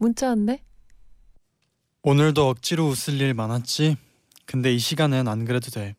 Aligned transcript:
문자 0.00 0.28
왔네. 0.28 0.64
오늘도 2.02 2.48
억지로 2.48 2.86
웃을 2.86 3.20
일 3.20 3.34
많았지. 3.34 3.98
근데 4.46 4.72
이 4.72 4.78
시간엔 4.78 5.28
안 5.28 5.44
그래도 5.44 5.70
돼. 5.70 5.94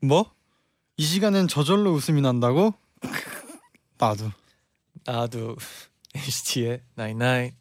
뭐? 0.00 0.34
이 0.96 1.04
시간엔 1.04 1.46
저절로 1.48 1.92
웃음이 1.92 2.22
난다고? 2.22 2.72
나도. 3.98 4.30
나도. 5.04 5.56
HT의 6.16 6.80
99. 6.96 7.59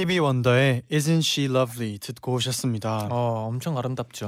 스티비 0.00 0.18
원더의 0.18 0.82
Isn't 0.90 1.18
She 1.18 1.44
Lovely 1.54 1.98
듣고 1.98 2.32
오셨습니다. 2.32 3.08
어 3.10 3.44
엄청 3.48 3.76
아름답죠. 3.76 4.24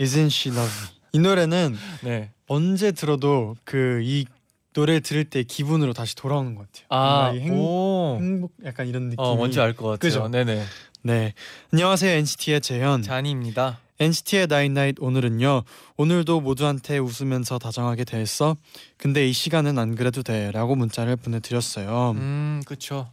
Isn't 0.00 0.26
She 0.32 0.56
Lovely. 0.56 0.94
이 1.12 1.18
노래는 1.18 1.76
네. 2.02 2.30
언제 2.46 2.90
들어도 2.90 3.54
그 3.64 4.00
이 4.02 4.24
노래 4.72 5.00
들을 5.00 5.24
때 5.24 5.42
기분으로 5.42 5.92
다시 5.92 6.16
돌아오는 6.16 6.54
것 6.54 6.66
같아요. 6.72 6.86
아, 6.88 7.26
행, 7.34 7.52
오. 7.54 8.16
행복 8.18 8.52
약간 8.64 8.88
이런 8.88 9.04
느낌이. 9.10 9.16
어 9.18 9.36
뭔지 9.36 9.60
알 9.60 9.74
것 9.76 9.82
같아요. 9.84 9.98
그죠? 9.98 10.28
네네. 10.28 10.64
네. 11.02 11.34
안녕하세요 11.74 12.10
NCT의 12.16 12.60
재현. 12.62 13.02
쟈니입니다. 13.02 13.80
NCT의 14.00 14.46
night 14.46 14.71
night 14.71 14.96
오늘은요. 15.00 15.64
오늘도 15.98 16.40
모두한테 16.40 16.96
웃으면서 16.96 17.58
다정하게 17.58 18.04
대했어. 18.04 18.56
근데 18.96 19.28
이 19.28 19.34
시간은 19.34 19.78
안 19.78 19.96
그래도 19.96 20.22
돼라고 20.22 20.74
문자를 20.76 21.16
보내드렸어요. 21.16 22.12
음 22.16 22.62
그쵸. 22.64 23.10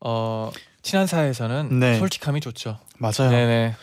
어 0.00 0.50
친한 0.86 1.08
사이에서는 1.08 1.80
네. 1.80 1.98
솔직함이 1.98 2.40
좋죠. 2.40 2.78
맞아요. 2.98 3.28
네네. 3.28 3.74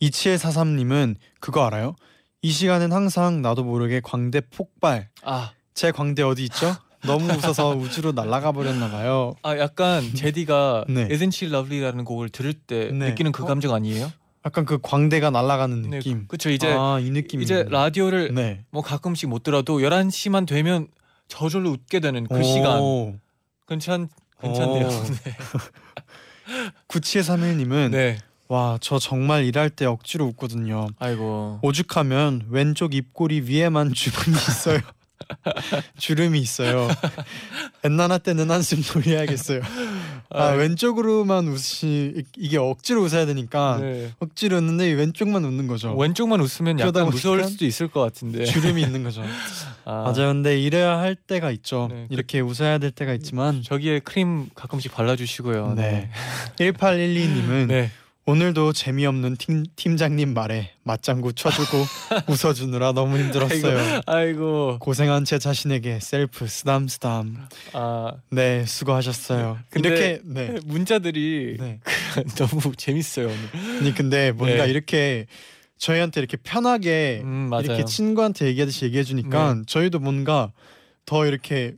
2743님은 0.00 1.16
그거 1.40 1.66
알아요? 1.66 1.96
이 2.42 2.52
시간엔 2.52 2.92
항상 2.92 3.42
나도 3.42 3.64
모르게 3.64 4.00
광대 4.00 4.40
폭발. 4.40 5.08
아. 5.24 5.50
제 5.74 5.90
광대 5.90 6.22
어디 6.22 6.44
있죠? 6.44 6.76
너무 7.04 7.24
웃어서 7.26 7.70
우주로 7.70 8.12
날아가 8.12 8.52
버렸나 8.52 8.88
봐요. 8.88 9.34
아 9.42 9.58
약간 9.58 10.14
제디가 10.14 10.84
네. 10.88 11.08
Isn't 11.08 11.34
She 11.34 11.52
Lovely라는 11.52 12.04
곡을 12.04 12.28
들을 12.28 12.52
때 12.52 12.92
네. 12.92 13.08
느끼는 13.08 13.32
그 13.32 13.42
어? 13.42 13.46
감정 13.46 13.74
아니에요? 13.74 14.12
약간 14.46 14.64
그 14.64 14.78
광대가 14.80 15.30
날아가는 15.30 15.82
네, 15.82 15.98
느낌. 15.98 16.28
그쵸 16.28 16.50
이제 16.50 16.72
아, 16.72 17.00
이 17.00 17.10
느낌. 17.10 17.42
이제 17.42 17.66
라디오를 17.68 18.32
네. 18.32 18.64
뭐 18.70 18.80
가끔씩 18.80 19.28
못 19.28 19.42
들어도 19.42 19.80
11시만 19.80 20.46
되면 20.46 20.86
저절로 21.26 21.70
웃게 21.70 21.98
되는 21.98 22.28
그 22.28 22.44
시간 22.44 23.18
괜찮 23.66 24.08
괜찮네요. 24.40 24.88
오. 26.48 26.52
네. 26.52 26.70
9731님은 26.88 27.90
네. 27.90 28.18
와 28.48 28.76
저 28.80 28.98
정말 28.98 29.44
일할 29.44 29.70
때 29.70 29.86
억지로 29.86 30.26
웃거든요. 30.26 30.88
아이고. 30.98 31.60
오죽하면 31.62 32.46
왼쪽 32.50 32.94
입꼬리 32.94 33.40
위에만 33.42 33.92
주름이 33.94 34.36
있어요. 34.36 34.80
주름이 35.96 36.38
있어요. 36.40 36.88
엔나나 37.82 38.18
때는 38.18 38.50
한숨 38.50 38.82
돌려야겠어요. 38.82 39.62
아 40.30 40.44
아이. 40.48 40.58
왼쪽으로만 40.58 41.48
웃이 41.48 42.24
이게 42.36 42.58
억지로 42.58 43.02
웃어야 43.02 43.24
되니까 43.24 43.78
네. 43.80 44.12
억지로 44.18 44.58
웃는데 44.58 44.92
왼쪽만 44.92 45.44
웃는 45.44 45.66
거죠. 45.66 45.96
왼쪽만 45.96 46.40
웃으면 46.40 46.78
약간 46.80 47.06
무서울 47.06 47.44
수도 47.44 47.64
있을 47.64 47.88
것 47.88 48.00
같은데. 48.02 48.44
주름이 48.44 48.82
있는 48.82 49.02
거죠. 49.02 49.22
아, 49.84 50.02
맞아요. 50.12 50.32
근데 50.32 50.58
이래야 50.60 50.98
할 50.98 51.14
때가 51.14 51.50
있죠. 51.52 51.88
네. 51.90 52.06
이렇게 52.10 52.40
웃어야 52.40 52.78
될 52.78 52.90
때가 52.90 53.12
있지만 53.14 53.62
저기에 53.62 54.00
크림 54.00 54.48
가끔씩 54.54 54.92
발라주시고요. 54.94 55.74
네. 55.76 56.10
1812님은 56.56 57.66
네. 57.66 57.90
오늘도 58.26 58.72
재미없는 58.72 59.36
팀, 59.36 59.64
팀장님 59.76 60.32
말에 60.32 60.70
맞장구 60.84 61.34
쳐주고 61.34 61.76
웃어주느라 62.26 62.92
너무 62.92 63.18
힘들었어요. 63.18 64.00
아이고. 64.06 64.78
고생한 64.80 65.26
제 65.26 65.38
자신에게 65.38 65.98
셀프 66.00 66.46
쓰담 66.46 66.88
쓰담. 66.88 67.46
아 67.74 68.12
네 68.30 68.64
수고하셨어요. 68.64 69.58
근데 69.68 69.88
이렇게 69.90 70.20
네. 70.24 70.56
문자들이 70.64 71.56
네. 71.60 71.80
너무 72.36 72.74
재밌어요 72.74 73.26
오늘. 73.26 73.78
아니 73.80 73.94
근데 73.94 74.32
뭔가 74.32 74.64
네. 74.64 74.70
이렇게 74.70 75.26
저희한테 75.78 76.20
이렇게 76.20 76.36
편하게 76.36 77.20
음 77.24 77.48
맞아요. 77.50 77.64
이렇게 77.64 77.84
친구한테 77.84 78.46
얘기하듯이 78.46 78.84
얘기해 78.86 79.02
주니까 79.04 79.62
저희도 79.66 79.98
뭔가 79.98 80.52
더 81.06 81.26
이렇게 81.26 81.74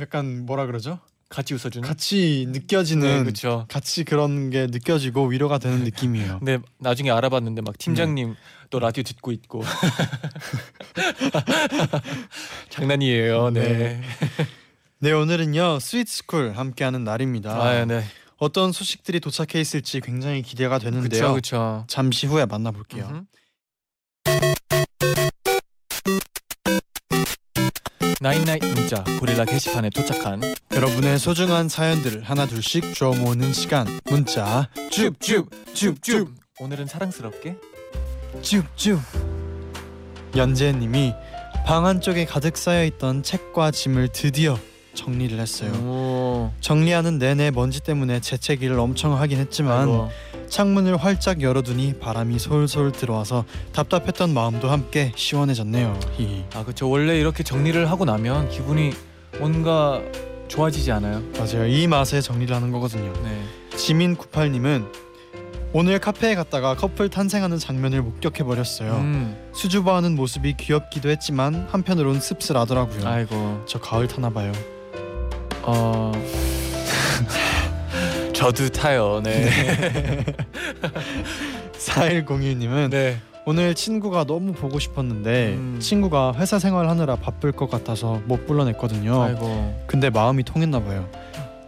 약간 0.00 0.46
뭐라 0.46 0.66
그러죠? 0.66 0.98
같이 1.28 1.52
웃어주는. 1.54 1.86
같이 1.86 2.46
네, 2.46 2.52
느껴지는 2.58 3.24
그렇죠. 3.24 3.66
같이 3.68 4.04
그런 4.04 4.48
게 4.48 4.66
느껴지고 4.66 5.26
위로가 5.26 5.58
되는 5.58 5.84
느낌이에요. 5.84 6.38
근데 6.38 6.58
나중에 6.78 7.10
알아봤는데 7.10 7.60
막 7.62 7.76
팀장님 7.76 8.28
네. 8.30 8.34
또 8.70 8.78
라디오 8.78 9.02
듣고 9.02 9.32
있고 9.32 9.62
장난이에요. 12.70 13.50
네. 13.50 13.60
네. 13.60 14.00
네 15.00 15.12
오늘은요 15.12 15.80
스위트스쿨 15.80 16.52
함께하는 16.56 17.04
날입니다. 17.04 17.62
아, 17.62 17.84
네. 17.84 18.04
어떤 18.38 18.70
소식들이 18.70 19.18
도착해 19.20 19.60
있을지 19.60 20.00
굉장히 20.00 20.42
기대가 20.42 20.78
되는데요. 20.78 21.32
그렇죠. 21.32 21.84
잠시 21.88 22.26
후에 22.26 22.46
만나볼게요. 22.46 23.24
나인나잇 28.20 28.64
문자 28.64 29.04
고릴라 29.20 29.44
게시판에 29.44 29.90
도착한 29.90 30.40
여러분의 30.72 31.18
소중한 31.18 31.68
사연들을 31.68 32.22
하나 32.24 32.46
둘씩 32.46 32.94
주워 32.94 33.14
모으는 33.14 33.52
시간 33.52 33.86
문자 34.10 34.68
줍줍줍줍 34.90 36.28
오늘은 36.58 36.86
사랑스럽게 36.86 37.56
줍줍 38.42 39.00
연재님이 40.36 41.14
방 41.64 41.86
안쪽에 41.86 42.24
가득 42.24 42.56
쌓여 42.56 42.84
있던 42.84 43.22
책과 43.22 43.70
짐을 43.70 44.08
드디어 44.12 44.58
정리를 44.98 45.38
했어요. 45.38 45.70
오, 45.84 46.50
정리하는 46.60 47.18
내내 47.18 47.50
먼지 47.52 47.80
때문에 47.80 48.20
재채기를 48.20 48.78
엄청 48.78 49.16
하긴 49.18 49.38
했지만 49.38 49.78
아이고. 49.88 50.10
창문을 50.48 50.96
활짝 50.96 51.40
열어두니 51.40 51.94
바람이 52.00 52.38
솔솔 52.38 52.92
들어와서 52.92 53.44
답답했던 53.72 54.34
마음도 54.34 54.68
함께 54.70 55.12
시원해졌네요. 55.14 55.98
히히. 56.16 56.44
아 56.54 56.64
그렇죠 56.64 56.88
원래 56.90 57.18
이렇게 57.18 57.42
정리를 57.44 57.88
하고 57.90 58.04
나면 58.04 58.48
기분이 58.50 58.92
뭔가 59.38 60.02
좋아지지 60.48 60.90
않아요? 60.92 61.22
맞아요. 61.38 61.66
이 61.66 61.86
맛에 61.86 62.20
정리를 62.20 62.54
하는 62.54 62.72
거거든요. 62.72 63.12
네. 63.22 63.40
지민 63.76 64.16
98님은 64.16 64.86
오늘 65.74 65.98
카페에 65.98 66.34
갔다가 66.34 66.74
커플 66.74 67.10
탄생하는 67.10 67.58
장면을 67.58 68.00
목격해 68.00 68.42
버렸어요. 68.42 68.94
음, 68.96 69.36
수줍어하는 69.52 70.16
모습이 70.16 70.54
귀엽기도 70.56 71.10
했지만 71.10 71.68
한편으론 71.70 72.20
씁쓸하더라고요. 72.20 73.06
아이고. 73.06 73.62
저 73.66 73.78
가을 73.78 74.08
타나 74.08 74.30
봐요. 74.30 74.50
어. 75.68 76.12
저도 78.32 78.68
타요. 78.68 79.20
네. 79.22 79.50
4101님은 81.76 82.90
네. 82.90 83.20
오늘 83.44 83.74
친구가 83.74 84.24
너무 84.24 84.52
보고 84.52 84.78
싶었는데 84.78 85.54
음. 85.54 85.78
친구가 85.80 86.34
회사 86.36 86.58
생활하느라 86.58 87.16
바쁠 87.16 87.52
것 87.52 87.70
같아서 87.70 88.20
못 88.26 88.46
불러냈거든요. 88.46 89.22
아이고. 89.22 89.84
근데 89.86 90.10
마음이 90.10 90.44
통했나 90.44 90.82
봐요. 90.82 91.08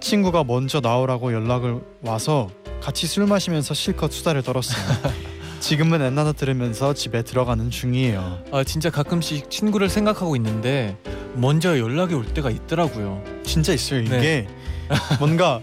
친구가 0.01 0.45
먼저 0.45 0.81
나오라고 0.81 1.33
연락을 1.33 1.81
와서 2.03 2.51
같이 2.81 3.07
술 3.07 3.27
마시면서 3.27 3.75
실컷 3.75 4.13
수다를 4.13 4.43
떨었어요. 4.43 4.83
지금은 5.61 6.01
엔나나 6.03 6.33
들으면서 6.33 6.95
집에 6.95 7.23
들어가는 7.23 7.71
중이에요. 7.71 8.45
아 8.51 8.65
진짜 8.65 8.91
가끔씩 8.91 9.51
친구를 9.51 9.89
생각하고 9.89 10.35
있는데 10.37 10.97
먼저 11.35 11.79
연락이 11.79 12.15
올 12.15 12.25
때가 12.25 12.51
있더라고요. 12.51 13.23
진짜 13.45 13.73
있어요. 13.73 14.01
이게 14.01 14.19
네. 14.19 14.49
뭔가 15.21 15.61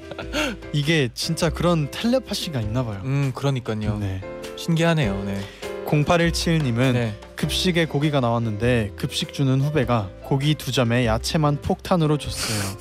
이게 0.72 1.10
진짜 1.14 1.50
그런 1.50 1.92
텔레파시가 1.92 2.62
있나 2.62 2.86
봐요. 2.86 3.02
음 3.04 3.32
그러니까요. 3.34 3.98
네. 3.98 4.22
신기하네요. 4.56 5.24
네. 5.26 5.42
0817님은 5.86 6.94
네. 6.94 7.16
급식에 7.36 7.86
고기가 7.86 8.20
나왔는데 8.20 8.94
급식 8.96 9.34
주는 9.34 9.60
후배가 9.62 10.10
고기 10.24 10.54
두 10.56 10.72
점에 10.72 11.06
야채만 11.06 11.62
폭탄으로 11.62 12.18
줬어요. 12.18 12.78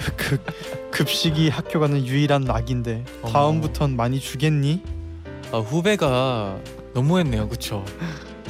그 0.16 0.38
급식이 0.90 1.48
학교 1.48 1.80
가는 1.80 2.06
유일한 2.06 2.42
낙인데. 2.42 3.04
다음부턴 3.32 3.96
많이 3.96 4.18
주겠니? 4.20 4.99
아, 5.52 5.58
후배가 5.58 6.58
너무했네요, 6.94 7.48
그쵸? 7.48 7.84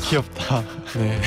귀엽다. 0.00 0.62
네. 0.97 1.20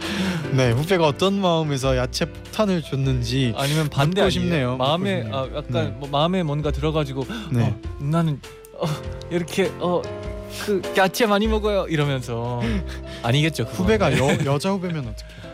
네 0.52 0.70
후배가 0.72 1.06
어떤 1.06 1.34
마음에서 1.40 1.96
야채 1.96 2.24
폭탄을 2.24 2.82
줬는지 2.82 3.52
아니면 3.56 3.88
반대 3.88 4.22
묻고 4.22 4.26
아니에요? 4.26 4.30
싶네요. 4.30 4.76
마음에 4.76 5.22
묻고 5.22 5.36
아, 5.36 5.42
싶네요. 5.44 5.58
약간 5.58 5.84
네. 5.84 5.96
뭐 5.98 6.08
마음에 6.08 6.42
뭔가 6.42 6.70
들어가지고 6.70 7.26
네 7.52 7.64
어, 7.64 7.80
나는 8.00 8.40
어, 8.74 8.86
이렇게 9.30 9.70
어 9.80 10.02
그 10.64 10.80
야채 10.96 11.26
많이 11.26 11.46
먹어요 11.46 11.86
이러면서 11.88 12.60
아니겠죠. 13.22 13.66
그건. 13.66 13.76
후배가 13.84 14.10
네. 14.10 14.18
여, 14.18 14.52
여자 14.54 14.70
후배면 14.70 15.08
어떡해? 15.08 15.47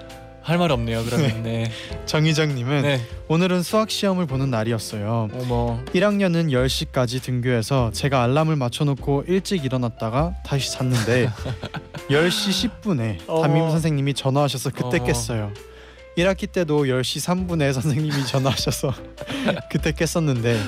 할 0.45 0.59
말 0.59 0.71
없네요. 0.73 1.03
그러면 1.05 1.43
네. 1.43 1.71
정희정님은 2.05 2.83
네. 2.83 3.01
오늘은 3.29 3.63
수학 3.63 3.91
시험을 3.91 4.27
보는 4.27 4.51
날이었어요. 4.51 5.31
어머. 5.33 5.81
1학년은 5.95 6.51
10시까지 6.53 7.23
등교해서 7.23 7.91
제가 7.93 8.23
알람을 8.23 8.55
맞춰놓고 8.57 9.25
일찍 9.27 9.65
일어났다가 9.65 10.35
다시 10.45 10.71
잤는데 10.73 11.31
10시 12.11 12.71
10분에 12.83 13.19
어머. 13.27 13.41
담임 13.43 13.71
선생님이 13.71 14.13
전화하셔서 14.13 14.71
그때 14.71 14.99
어머. 14.99 15.05
깼어요. 15.07 15.51
1학기 16.17 16.51
때도 16.51 16.85
10시 16.85 17.47
3분에 17.49 17.73
선생님이 17.73 18.25
전화하셔서 18.27 18.95
그때 19.71 19.93
깼었는데 19.93 20.61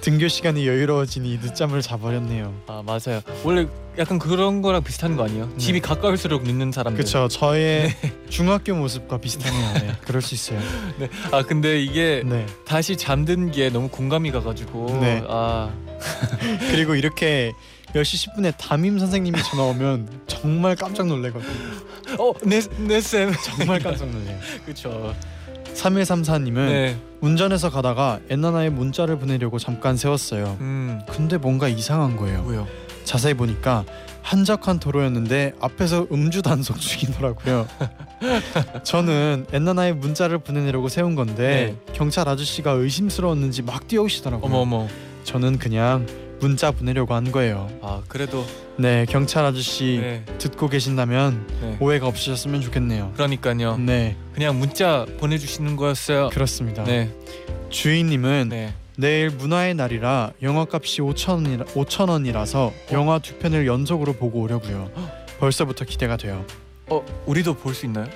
등교 0.00 0.28
시간이 0.28 0.66
여유로워지니 0.66 1.38
늦잠을 1.42 1.82
자버렸네요. 1.82 2.54
아 2.66 2.82
맞아요. 2.84 3.20
원래 3.42 3.66
약간 3.98 4.18
그런 4.18 4.60
거랑 4.60 4.82
비슷한 4.82 5.16
거 5.16 5.24
아니에요? 5.24 5.46
네. 5.46 5.58
집이 5.58 5.80
가까울수록 5.80 6.42
늦는 6.44 6.72
사람들. 6.72 7.02
그쵸 7.04 7.28
저의 7.28 7.94
중학교 8.28 8.74
모습과 8.74 9.18
비슷하네요. 9.18 9.72
네, 9.74 9.92
그럴 10.04 10.20
수 10.20 10.34
있어요. 10.34 10.58
아 11.32 11.42
근데 11.42 11.80
이게 11.82 12.22
네 12.24 12.46
다시 12.66 12.96
잠든 12.96 13.50
게 13.50 13.70
너무 13.70 13.88
공감이 13.88 14.30
가가지고 14.30 14.98
네. 15.00 15.22
아 15.28 15.70
그리고 16.70 16.94
이렇게 16.94 17.52
10시 17.94 18.34
10분에 18.34 18.54
담임 18.58 18.98
선생님이 18.98 19.40
전화 19.44 19.62
오면 19.64 20.08
정말 20.26 20.74
깜짝 20.74 21.06
놀래거든요. 21.06 21.52
어내내쌤 22.18 23.32
정말 23.44 23.78
깜짝 23.80 24.08
놀래요. 24.08 24.38
그쵸. 24.66 25.14
3134님은 25.74 26.54
네. 26.54 26.96
운전해서 27.20 27.70
가다가 27.70 28.20
엔나나에 28.28 28.70
문자를 28.70 29.18
보내려고 29.18 29.58
잠깐 29.58 29.96
세웠어요. 29.96 30.56
음 30.60 31.00
근데 31.08 31.36
뭔가 31.36 31.68
이상한 31.68 32.16
거예요. 32.16 32.42
뭐요? 32.42 32.66
자세히 33.04 33.34
보니까 33.34 33.84
한적한 34.22 34.78
도로였는데 34.80 35.52
앞에서 35.60 36.06
음주 36.10 36.42
단속 36.42 36.80
중이더라고요. 36.80 37.68
저는 38.82 39.46
엔나나에 39.52 39.92
문자를 39.92 40.38
보내려고 40.38 40.88
세운 40.88 41.14
건데 41.14 41.76
경찰 41.92 42.28
아저씨가 42.28 42.72
의심스러웠는지 42.72 43.62
막 43.62 43.86
뛰어오시더라고요. 43.86 44.46
어머 44.46 44.58
어머. 44.58 44.88
저는 45.24 45.58
그냥 45.58 46.06
문자 46.44 46.70
보내려고 46.70 47.14
한 47.14 47.32
거예요. 47.32 47.70
아 47.80 48.02
그래도 48.06 48.44
네, 48.76 49.06
경찰 49.08 49.46
아저씨 49.46 49.98
네. 50.02 50.24
듣고 50.36 50.68
계신다면 50.68 51.46
네. 51.62 51.76
오해가 51.80 52.06
없으셨으면 52.06 52.60
좋겠네요. 52.60 53.12
그러니까요. 53.14 53.78
네, 53.78 54.14
그냥 54.34 54.58
문자 54.58 55.06
보내주시는 55.18 55.76
거였어요. 55.76 56.28
그렇습니다. 56.28 56.84
네. 56.84 57.10
주인님은 57.70 58.48
네. 58.50 58.74
내일 58.98 59.30
문화의 59.30 59.74
날이라 59.74 60.32
영화값이 60.42 61.00
5천 61.00 61.30
원이라 61.46 61.64
5천 61.64 62.10
원이라서 62.10 62.72
영화 62.92 63.18
두 63.18 63.36
편을 63.38 63.66
연속으로 63.66 64.12
보고 64.12 64.40
오려고요. 64.42 64.90
벌써부터 65.40 65.86
기대가 65.86 66.18
돼요. 66.18 66.44
어 66.90 67.02
우리도 67.24 67.54
볼 67.54 67.72
수 67.74 67.86
있나요? 67.86 68.06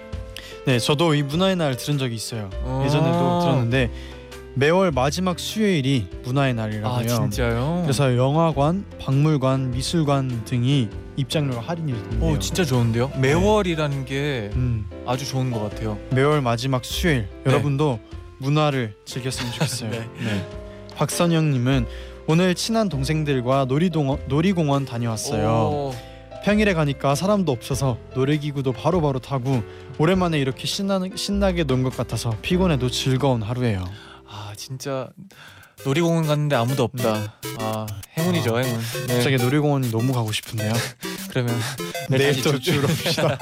네, 0.67 0.79
저도 0.79 1.15
이 1.15 1.23
문화의 1.23 1.57
날 1.57 1.79
들은 1.79 1.97
적이 1.97 2.15
있어요. 2.15 2.51
어. 2.61 2.83
예전에도 2.85 3.41
들었는데 3.41 3.91
매월 4.59 4.91
마지막 4.91 5.39
수요일이 5.39 6.09
문화의 6.25 6.53
날이라고요. 6.53 6.93
아 6.99 7.07
진짜요? 7.07 7.81
그래서 7.83 8.17
영화관, 8.17 8.85
박물관, 9.01 9.71
미술관 9.71 10.45
등이 10.47 10.89
입장료가 11.17 11.61
할인이 11.61 11.93
된대요. 11.93 12.31
오 12.33 12.39
진짜 12.41 12.65
좋은데요? 12.65 13.13
매월이라는 13.21 14.05
게 14.05 14.51
음, 14.55 14.85
아주 15.07 15.25
좋은 15.25 15.53
것 15.53 15.61
같아요. 15.61 15.97
매월 16.11 16.41
마지막 16.41 16.85
수요일 16.85 17.29
여러분도 17.47 18.01
문화를 18.39 18.95
즐겼으면 19.05 19.53
좋겠어요. 19.53 19.91
네. 19.95 20.09
네. 20.25 20.49
박선영님은 20.97 21.87
오늘 22.27 22.57
친한 22.57 22.89
동생들과 22.89 23.67
놀이동원, 23.67 24.19
놀이공원 24.27 24.87
다녀왔어요. 24.87 25.49
오, 25.49 25.95
평일에 26.45 26.75
가니까 26.75 27.15
사람도 27.15 27.53
없어서 27.53 27.97
놀이기구도 28.17 28.73
바로바로 28.73 29.21
타고 29.21 29.63
오랜만에 29.99 30.41
이렇게 30.41 30.67
신나, 30.67 30.99
신나게 31.15 31.63
논 31.63 31.85
것 31.85 31.97
같아서 31.97 32.35
피곤해도 32.43 32.91
즐거운 32.91 33.41
하루예요. 33.43 33.85
아 34.59 34.61
진짜 34.61 35.09
놀이공원 35.85 36.27
갔는데 36.27 36.57
아무도 36.57 36.83
없다. 36.83 37.39
아 37.61 37.87
행운이죠 38.17 38.59
행운. 38.59 38.81
네. 39.07 39.15
갑자기 39.15 39.37
놀이공원이 39.37 39.93
너무 39.93 40.13
가고 40.13 40.33
싶은데요. 40.33 40.73
그러면 41.31 41.57
내일 42.11 42.33
다시 42.33 42.43
또 42.43 42.51
봅시다. 42.53 43.39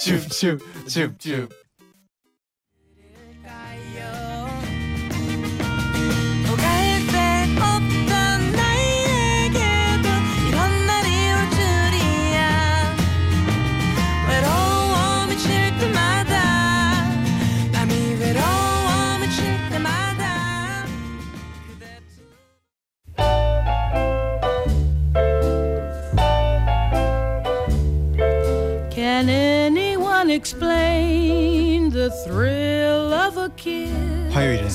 줍줍줍줍. 0.00 1.48
explain 30.33 31.89
the 31.89 32.09
thrill 32.25 33.13
of 33.13 33.37
a 33.37 33.49
kiss? 33.55 34.33
화요일에 34.33 34.67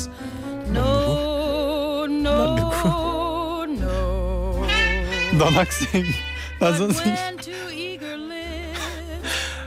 No, 0.70 2.06
no, 2.06 3.64
no. 3.66 4.66
넌 5.38 5.52
학생, 5.54 6.04
난 6.58 6.60
But 6.60 6.74
선생님. 6.78 7.14
when 7.14 7.36
two 7.38 7.68
eager 7.72 8.16
lips 8.16 8.80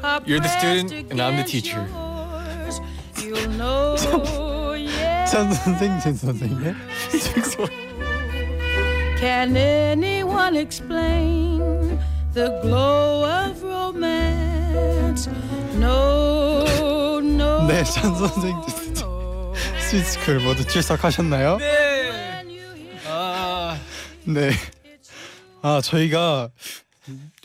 are 0.04 0.22
You're 0.26 0.40
the 0.40 0.50
student 0.50 0.90
pressed 0.90 1.12
and 1.12 1.22
I'm 1.22 1.36
the 1.36 1.44
against 1.44 1.52
teacher. 1.52 1.86
yours, 1.88 2.82
You'll 3.22 3.50
know, 3.58 3.96
yeah. 4.74 5.26
전 5.26 5.52
선생님, 5.54 6.00
전 6.00 6.14
선생님. 6.16 6.76
Can 9.20 9.56
anyone 9.58 10.56
explain 10.56 11.98
the 12.34 12.50
glow 12.62 13.26
of 13.26 13.62
romance? 13.64 15.28
No, 15.75 17.19
no. 17.21 17.67
네, 17.67 17.83
전 17.85 18.15
선생님. 18.15 18.57
no. 18.99 19.55
스위스쿨 19.81 20.41
모두 20.41 20.67
출석하셨나요? 20.67 21.57
네. 21.59 22.43
아 23.07 23.79
네. 24.25 24.51
아 25.63 25.81
저희가 25.83 26.51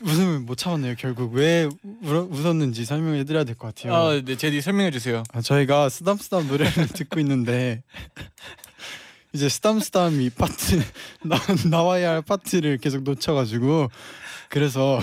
웃음을 0.04 0.40
못 0.40 0.56
참았네요. 0.58 0.96
결국 0.98 1.34
왜 1.34 1.68
울, 2.04 2.16
웃었는지 2.30 2.86
설명해 2.86 3.24
드려야 3.26 3.44
될 3.44 3.56
것 3.56 3.74
같아요. 3.74 3.94
아, 3.96 4.22
네, 4.24 4.36
제디 4.38 4.62
설명해 4.62 4.92
주세요. 4.92 5.24
아, 5.34 5.42
저희가 5.42 5.90
쓰담쓰담 5.90 6.48
노래를 6.48 6.88
듣고 6.94 7.20
있는데 7.22 7.82
이제 9.34 9.50
쓰담쓰담 9.50 10.22
이 10.22 10.30
파트 10.30 10.82
나, 11.24 11.38
나와야 11.70 12.12
할 12.12 12.22
파트를 12.22 12.78
계속 12.78 13.04
놓쳐가지고 13.04 13.90
그래서 14.50 15.00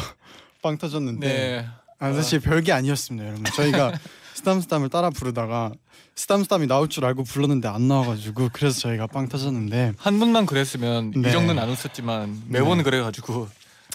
빵 0.63 0.79
터졌는데 0.79 1.27
네. 1.29 1.67
아, 1.99 2.13
사실 2.13 2.41
별게 2.41 2.73
아니었습니다, 2.73 3.27
여러분. 3.27 3.45
저희가 3.45 3.93
쓰담쓰담을 4.35 4.89
따라 4.89 5.11
부르다가 5.11 5.73
쓰담쓰담이 6.17 6.67
나올 6.67 6.89
줄 6.89 7.05
알고 7.05 7.25
불렀는데 7.25 7.69
안 7.69 7.89
나와가지고 7.89 8.51
그래서 8.53 8.81
저희가 8.81 9.07
빵 9.07 9.29
터졌는데 9.29 9.95
한 9.97 10.19
분만 10.19 10.47
그랬으면 10.47 11.13
네. 11.17 11.29
이 11.29 11.33
정도는 11.33 11.63
안 11.63 11.69
웃었지만 11.71 12.43
매번 12.49 12.79
네. 12.79 12.85
그래가지고 12.85 13.49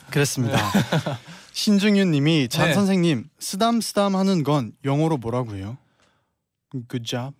그랬습니다. 0.10 0.58
신중윤님이 1.54 2.48
잔 2.50 2.68
네. 2.68 2.74
선생님 2.74 3.26
쓰담쓰담 3.40 4.16
하는 4.16 4.44
건 4.44 4.72
영어로 4.86 5.18
뭐라고 5.18 5.56
해요? 5.56 5.78
Good 6.72 7.04
job. 7.04 7.34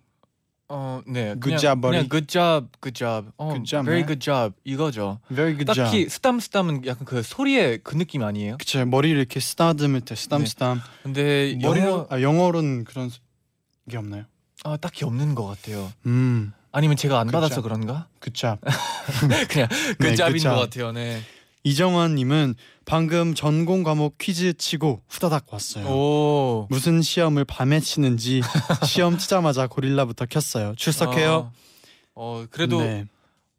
어, 0.72 1.02
네. 1.04 1.34
Good 1.34 1.40
그냥, 1.40 1.58
job, 1.58 1.80
buddy. 1.82 1.98
그냥 1.98 2.08
good 2.08 2.26
job, 2.28 2.68
good 2.80 2.94
job. 2.96 3.30
어, 3.36 3.48
Good 3.50 3.64
job, 3.68 3.84
very 3.84 4.00
man. 4.02 4.06
good 4.06 4.20
job 4.24 4.54
이거죠. 4.64 5.18
Very 5.30 5.54
good 5.58 5.66
딱히 5.66 6.06
job. 6.06 6.08
스담 6.10 6.38
스담은 6.40 6.86
약간 6.86 7.04
그 7.04 7.22
소리의 7.22 7.80
그 7.82 7.96
느낌 7.96 8.22
아니에요? 8.22 8.56
그쵸 8.58 8.84
머리를 8.86 9.18
이렇게 9.18 9.40
쓰다듬을 9.40 10.02
때 10.02 10.14
쓰담쓰담. 10.14 10.80
근데 11.02 11.58
머리로 11.60 11.86
영어 11.90 12.06
아 12.08 12.20
영어로는 12.22 12.84
그런 12.84 13.10
게 13.90 13.96
없나요? 13.96 14.24
아, 14.62 14.76
딱히 14.76 15.04
없는 15.04 15.34
것 15.34 15.46
같아요. 15.46 15.90
음, 16.06 16.52
아니면 16.70 16.96
제가 16.96 17.18
안 17.18 17.26
good 17.26 17.32
받아서 17.32 17.56
job. 17.56 17.62
그런가? 17.68 18.06
good 18.22 18.32
job. 18.38 18.60
그냥 19.50 19.68
네, 19.68 19.96
good 19.98 20.16
job인 20.16 20.38
good 20.38 20.42
job. 20.42 20.54
것 20.54 20.60
같아요. 20.70 20.92
네. 20.92 21.20
이정환님은 21.62 22.54
방금 22.86 23.34
전공 23.34 23.82
과목 23.82 24.18
퀴즈 24.18 24.54
치고 24.54 25.02
후다닥 25.08 25.52
왔어요. 25.52 25.86
오. 25.86 26.66
무슨 26.70 27.02
시험을 27.02 27.44
밤에 27.44 27.80
치는지 27.80 28.40
시험 28.86 29.18
치자마자 29.18 29.66
고릴라부터 29.66 30.26
켰어요. 30.26 30.74
출석해요. 30.76 31.52
아, 31.52 31.58
어 32.14 32.46
그래도 32.50 32.80
네. 32.80 33.06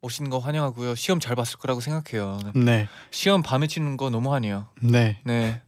오신 0.02 0.30
거 0.30 0.38
환영하고요. 0.38 0.96
시험 0.96 1.20
잘 1.20 1.36
봤을 1.36 1.58
거라고 1.58 1.80
생각해요. 1.80 2.40
네. 2.54 2.88
시험 3.12 3.42
밤에 3.42 3.68
치는 3.68 3.96
거 3.96 4.10
너무하네요. 4.10 4.66
네. 4.80 5.20
네. 5.24 5.62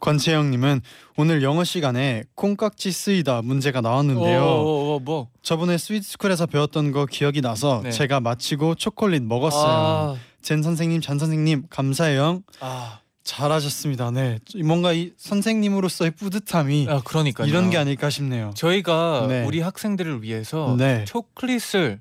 권채영님은 0.00 0.80
오늘 1.16 1.42
영어 1.42 1.62
시간에 1.62 2.24
콩깍지 2.34 2.90
쓰이다 2.90 3.42
문제가 3.42 3.80
나왔는데요. 3.80 4.42
오, 4.42 4.46
오, 4.46 4.94
오, 4.96 5.00
뭐. 5.00 5.28
저번에 5.42 5.78
스위트스쿨에서 5.78 6.46
배웠던 6.46 6.90
거 6.92 7.06
기억이 7.06 7.40
나서 7.40 7.80
네. 7.82 7.90
제가 7.90 8.20
마치고 8.20 8.74
초콜릿 8.76 9.22
먹었어요. 9.22 9.70
아, 9.70 10.16
젠 10.42 10.62
선생님, 10.62 11.00
잔 11.00 11.18
선생님 11.18 11.64
감사해요. 11.70 12.42
아, 12.60 13.00
잘하셨습니다. 13.24 14.10
네, 14.10 14.38
뭔가 14.64 14.92
이 14.92 15.12
선생님으로서의 15.16 16.10
뿌듯함이 16.12 16.86
아 16.88 17.00
그러니까요. 17.04 17.46
이런 17.48 17.70
게 17.70 17.76
아닐까 17.78 18.10
싶네요. 18.10 18.52
저희가 18.56 19.26
네. 19.28 19.44
우리 19.44 19.60
학생들을 19.60 20.22
위해서 20.22 20.74
네. 20.78 21.04
초콜릿을 21.04 22.00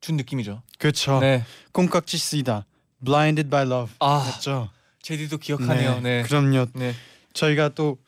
준 0.00 0.16
느낌이죠. 0.16 0.62
그렇죠. 0.78 1.18
네. 1.20 1.44
콩깍지 1.72 2.16
쓰이다. 2.18 2.64
Blinded 3.04 3.50
by 3.50 3.66
Love. 3.66 3.94
아, 3.98 4.18
맞죠? 4.32 4.70
제디도 5.02 5.38
기억하네요. 5.38 6.00
네. 6.00 6.22
그럼요. 6.22 6.66
네. 6.74 6.94
저희가 7.34 7.70
또 7.70 7.98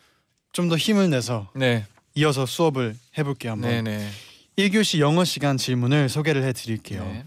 좀 0.52 0.68
더 0.68 0.76
힘을 0.76 1.08
내서 1.08 1.48
네. 1.54 1.86
이어서 2.14 2.44
수업을 2.44 2.94
해볼게요. 3.16 3.52
한번. 3.52 3.70
네, 3.70 3.80
네. 3.80 4.06
1교시 4.58 4.98
영어 4.98 5.24
시간 5.24 5.56
질문을 5.56 6.10
소개를 6.10 6.44
해드릴게요. 6.44 7.02
네. 7.04 7.24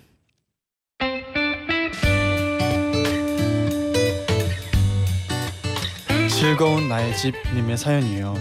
즐거운 6.39 6.89
나의 6.89 7.15
집님의 7.17 7.77
사연이에요. 7.77 8.35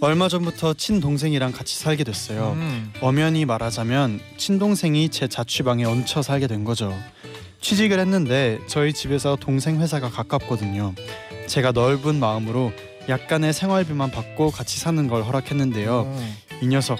얼마 0.00 0.28
전부터 0.28 0.74
친동생이랑 0.74 1.52
같이 1.52 1.76
살게 1.76 2.04
됐어요. 2.04 2.52
음. 2.52 2.92
엄연히 3.00 3.44
말하자면 3.44 4.20
친동생이 4.38 5.08
제 5.10 5.26
자취방에 5.28 5.84
얹혀 5.84 6.22
살게 6.22 6.46
된 6.46 6.64
거죠. 6.64 6.96
취직을 7.60 7.98
했는데 7.98 8.58
저희 8.66 8.92
집에서 8.92 9.36
동생 9.36 9.80
회사가 9.80 10.08
가깝거든요. 10.08 10.94
제가 11.46 11.72
넓은 11.72 12.14
마음으로 12.18 12.72
약간의 13.08 13.52
생활비만 13.52 14.10
받고 14.10 14.50
같이 14.52 14.78
사는 14.78 15.06
걸 15.08 15.22
허락했는데요. 15.24 16.04
어. 16.06 16.34
이 16.62 16.66
녀석 16.68 16.98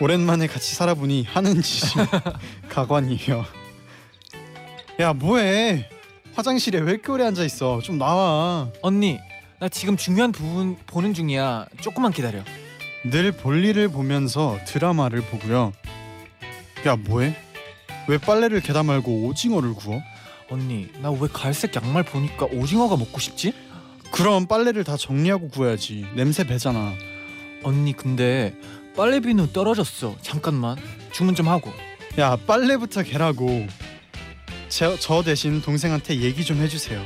오랜만에 0.00 0.46
같이 0.46 0.74
살아보니 0.74 1.24
하는 1.24 1.60
짓이 1.60 1.90
가관이에요. 2.70 3.44
야 5.00 5.12
뭐해? 5.12 5.88
화장실에 6.34 6.78
왜 6.78 6.92
이렇게 6.92 7.10
오래 7.12 7.24
앉아 7.26 7.44
있어? 7.44 7.80
좀 7.82 7.98
나와. 7.98 8.68
언니, 8.80 9.18
나 9.60 9.68
지금 9.68 9.96
중요한 9.96 10.32
부분 10.32 10.76
보는 10.86 11.12
중이야. 11.14 11.66
조금만 11.80 12.12
기다려. 12.12 12.42
늘 13.04 13.32
볼일을 13.32 13.88
보면서 13.88 14.58
드라마를 14.66 15.20
보고요. 15.22 15.72
야 16.86 16.96
뭐해? 16.96 17.36
왜 18.08 18.18
빨래를 18.18 18.60
개다 18.62 18.82
말고 18.82 19.26
오징어를 19.26 19.74
구워? 19.74 20.00
언니, 20.50 20.88
나 21.00 21.10
왜 21.10 21.28
갈색 21.32 21.76
양말 21.76 22.04
보니까 22.04 22.46
오징어가 22.46 22.96
먹고 22.96 23.20
싶지? 23.20 23.52
그럼 24.10 24.46
빨래를 24.46 24.82
다 24.82 24.96
정리하고 24.96 25.48
구워야지. 25.48 26.06
냄새 26.16 26.44
배잖아. 26.44 26.94
언니, 27.62 27.92
근데 27.92 28.54
빨래 28.96 29.20
비누 29.20 29.52
떨어졌어. 29.52 30.16
잠깐만. 30.22 30.76
주문 31.12 31.34
좀 31.34 31.48
하고. 31.48 31.70
야 32.18 32.36
빨래부터 32.46 33.02
개라고. 33.02 33.66
제, 34.68 34.96
저 34.98 35.22
대신 35.22 35.60
동생한테 35.60 36.16
얘기 36.20 36.44
좀 36.44 36.56
해주세요. 36.58 37.00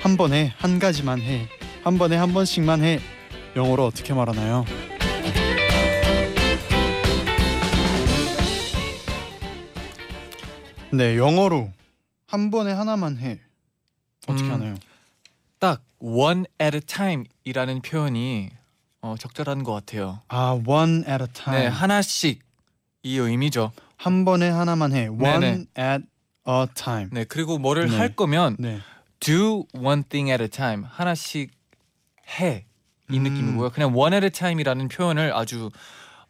한 0.00 0.16
번에 0.16 0.54
한 0.56 0.78
가지만 0.78 1.20
해. 1.20 1.48
한 1.82 1.98
번에 1.98 2.16
한 2.16 2.32
번씩만 2.32 2.82
해. 2.82 3.00
영어로 3.56 3.86
어떻게 3.86 4.12
말하나요? 4.14 4.64
네, 10.92 11.16
영어로 11.16 11.70
한 12.26 12.50
번에 12.50 12.72
하나만 12.72 13.18
해. 13.18 13.38
어떻게 14.26 14.44
음, 14.44 14.52
하나요? 14.52 14.74
딱 15.58 15.82
one 15.98 16.44
at 16.60 16.76
a 16.76 16.80
time이라는 16.80 17.82
표현이 17.82 18.50
어, 19.00 19.14
적절한 19.18 19.62
것 19.64 19.72
같아요. 19.72 20.20
아, 20.28 20.58
one 20.66 21.04
at 21.08 21.22
a 21.22 21.26
time. 21.32 21.62
네, 21.62 21.66
하나씩 21.68 22.40
이 23.02 23.16
의미죠. 23.18 23.72
한 23.96 24.24
번에 24.24 24.48
하나만 24.48 24.92
해. 24.92 25.06
one 25.06 25.40
네네. 25.40 25.64
at 25.78 26.04
a 26.48 26.66
time. 26.74 27.08
네, 27.12 27.24
그리고 27.24 27.58
뭐를 27.58 27.88
네. 27.90 27.96
할 27.96 28.14
거면 28.14 28.56
네. 28.58 28.80
do 29.20 29.64
one 29.74 30.02
thing 30.02 30.30
at 30.30 30.42
a 30.42 30.48
time. 30.48 30.84
하나씩 30.88 31.50
해. 32.28 32.66
이 33.10 33.18
음. 33.18 33.22
느낌이고요. 33.22 33.70
그냥 33.70 33.96
one 33.96 34.14
at 34.14 34.24
a 34.24 34.30
time이라는 34.30 34.88
표현을 34.88 35.34
아주 35.34 35.70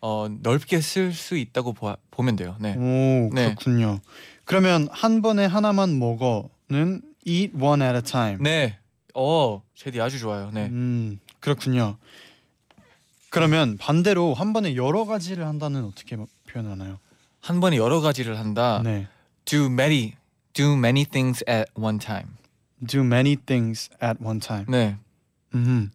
어, 0.00 0.28
넓게 0.42 0.80
쓸 0.80 1.12
수 1.12 1.36
있다고 1.36 1.72
보, 1.72 1.94
보면 2.10 2.36
돼요. 2.36 2.56
네. 2.60 2.74
오, 2.76 3.34
네. 3.34 3.46
그렇군요. 3.46 4.00
그러면 4.44 4.88
한 4.92 5.22
번에 5.22 5.44
하나만 5.44 5.98
먹어는 5.98 7.02
eat 7.24 7.52
one 7.58 7.82
at 7.82 7.96
a 7.96 8.02
time. 8.02 8.38
네. 8.42 8.78
어, 9.14 9.62
제디 9.74 10.00
아주 10.00 10.18
좋아요. 10.18 10.50
네. 10.52 10.66
음, 10.66 11.18
그렇군요. 11.40 11.96
그러면 13.30 13.76
반대로 13.76 14.34
한 14.34 14.52
번에 14.52 14.76
여러 14.76 15.04
가지를 15.04 15.46
한다는 15.46 15.84
어떻게 15.84 16.16
표현하나요? 16.48 16.98
한 17.40 17.60
번에 17.60 17.76
여러 17.76 18.00
가지를 18.00 18.38
한다. 18.38 18.80
네. 18.82 19.06
Do 19.44 19.66
many 19.66 20.14
do 20.52 20.74
many 20.74 21.04
things 21.04 21.44
at 21.48 21.70
one 21.74 21.98
time. 21.98 22.36
Do 22.84 23.00
many 23.00 23.36
things 23.36 23.90
at 24.02 24.22
one 24.24 24.40
time. 24.40 24.66
네. 24.68 24.96
음. 25.54 25.90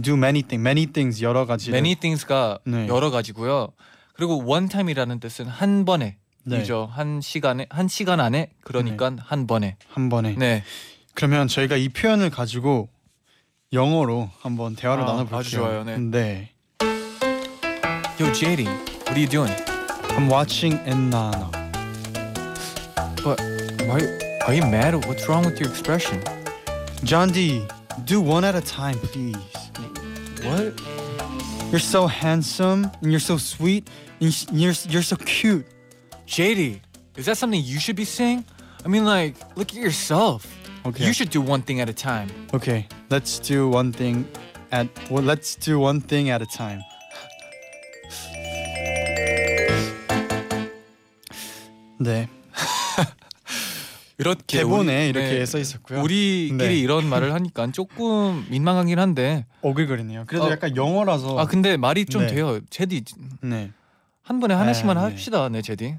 Do 0.00 0.12
many 0.14 0.42
things, 0.42 0.60
many 0.60 0.86
things 0.92 1.24
여러 1.24 1.46
가지. 1.46 1.70
many 1.70 1.94
things가 1.96 2.58
네. 2.66 2.86
여러 2.88 3.10
가지고요. 3.10 3.68
그리고 4.14 4.38
one 4.44 4.68
time이라는 4.68 5.20
뜻은 5.20 5.46
한 5.46 5.84
번에 5.84 6.16
네. 6.44 6.60
이죠. 6.60 6.88
한 6.92 7.20
시간에 7.20 7.66
한 7.70 7.88
시간 7.88 8.20
안에 8.20 8.50
그러니까 8.62 9.12
한 9.18 9.46
번에. 9.46 9.76
한 9.88 10.08
번에. 10.08 10.34
네. 10.36 10.62
그러면 11.14 11.48
저희가 11.48 11.76
이 11.76 11.88
표현을 11.88 12.30
가지고 12.30 12.88
영어로 13.72 14.30
한번 14.40 14.76
대화를 14.76 15.02
아, 15.02 15.06
나눠볼게요. 15.06 15.38
아주 15.38 15.50
좋아요, 15.50 15.84
네. 15.84 15.98
네. 15.98 16.50
Yo, 18.18 18.32
JD, 18.32 18.64
what 18.66 19.10
are 19.10 19.18
you 19.20 19.28
doing? 19.28 19.52
I'm 20.16 20.30
watching 20.30 20.78
Enna. 20.86 21.30
But 23.22 23.40
why 23.84 24.00
are 24.46 24.54
you 24.54 24.64
mad? 24.66 24.94
What's 25.06 25.28
wrong 25.28 25.44
with 25.44 25.60
your 25.60 25.68
expression? 25.68 26.22
John 27.04 27.32
D, 27.32 27.66
do 28.04 28.20
one 28.20 28.44
at 28.44 28.54
a 28.54 28.60
time, 28.60 28.98
please. 28.98 29.36
What? 30.42 30.80
You're 31.70 31.80
so 31.80 32.06
handsome 32.06 32.90
and 33.02 33.10
you're 33.10 33.20
so 33.20 33.36
sweet 33.38 33.88
and 34.20 34.32
you're 34.52 34.74
you're 34.88 35.02
so 35.02 35.16
cute. 35.16 35.66
JD, 36.26 36.80
is 37.16 37.26
that 37.26 37.36
something 37.38 37.62
you 37.62 37.80
should 37.80 37.96
be 37.96 38.04
saying? 38.04 38.44
I 38.84 38.88
mean, 38.88 39.04
like, 39.04 39.34
look 39.56 39.68
at 39.70 39.74
yourself. 39.74 40.46
Okay. 40.86 41.04
You 41.04 41.12
should 41.12 41.30
do 41.30 41.40
one 41.40 41.62
thing 41.62 41.80
at 41.80 41.88
a 41.88 41.92
time. 41.92 42.30
Okay, 42.54 42.86
let's 43.10 43.40
do 43.40 43.68
one 43.68 43.92
thing 43.92 44.28
at 44.70 44.86
well, 45.10 45.22
let's 45.22 45.56
do 45.56 45.80
one 45.80 46.00
thing 46.00 46.30
at 46.30 46.42
a 46.42 46.46
time. 46.46 46.82
네, 51.98 52.28
이렇게 54.18 54.58
대본에 54.58 55.02
우리- 55.04 55.08
이렇게 55.10 55.38
네, 55.38 55.46
써 55.46 55.58
있었고요. 55.58 56.00
우리끼리 56.02 56.56
네. 56.56 56.74
이런 56.76 57.06
말을 57.06 57.32
하니까 57.34 57.70
조금 57.72 58.46
민망하긴 58.50 58.98
한데. 58.98 59.44
오글거리네요. 59.62 60.24
그래도 60.26 60.46
어. 60.46 60.50
약간 60.50 60.74
영어라서. 60.74 61.38
아 61.38 61.46
근데 61.46 61.76
말이 61.76 62.06
좀 62.06 62.22
네. 62.26 62.28
돼요. 62.34 62.58
제디 62.70 63.04
네, 63.42 63.72
한 64.22 64.40
번에 64.40 64.54
하나씩만 64.54 64.96
아, 64.96 65.04
네. 65.06 65.10
합시다. 65.10 65.48
네, 65.50 65.60
제디. 65.60 65.96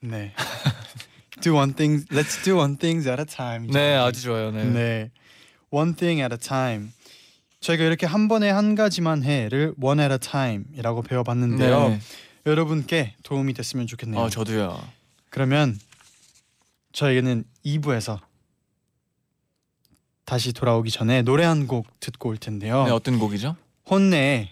네. 0.00 0.32
do 1.42 1.54
one 1.54 1.74
thing. 1.74 2.06
Let's 2.10 2.42
do 2.44 2.56
one 2.56 2.76
things 2.78 3.06
at 3.08 3.20
a 3.20 3.26
time. 3.26 3.70
네, 3.70 3.94
아주 3.96 4.22
좋아요. 4.22 4.50
네. 4.50 4.64
네. 4.64 5.10
One 5.70 5.94
thing 5.94 6.22
at 6.22 6.32
a 6.32 6.38
time. 6.38 6.92
저희가 7.60 7.84
이렇게 7.84 8.06
한 8.06 8.28
번에 8.28 8.48
한 8.50 8.74
가지만 8.74 9.22
해를 9.22 9.74
one 9.82 10.00
at 10.00 10.12
a 10.12 10.18
time이라고 10.18 11.02
배워봤는데요. 11.02 11.88
네. 11.90 12.00
여러분께 12.46 13.14
도움이 13.22 13.52
됐으면 13.54 13.86
좋겠네요. 13.86 14.20
어, 14.20 14.28
저도요. 14.30 14.78
그러면 15.30 15.78
저희는 16.94 17.44
2부에서 17.66 18.20
다시 20.24 20.52
돌아오기 20.52 20.90
전에 20.90 21.22
노래 21.22 21.44
한 21.44 21.66
곡 21.66 21.86
듣고 22.00 22.30
올 22.30 22.38
텐데요. 22.38 22.84
네, 22.84 22.90
어떤 22.90 23.18
곡이죠? 23.18 23.56
혼내의 23.90 24.50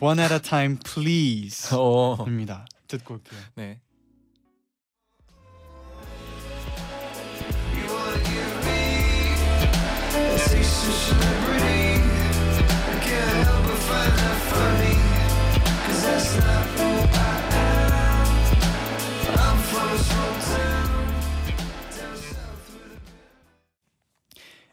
One 0.00 0.20
at 0.20 0.32
a 0.34 0.40
time 0.40 0.78
please 0.82 1.68
어. 1.78 2.16
입니다. 2.26 2.66
듣고 2.88 3.14
올게요. 3.14 3.40
네. 3.54 3.80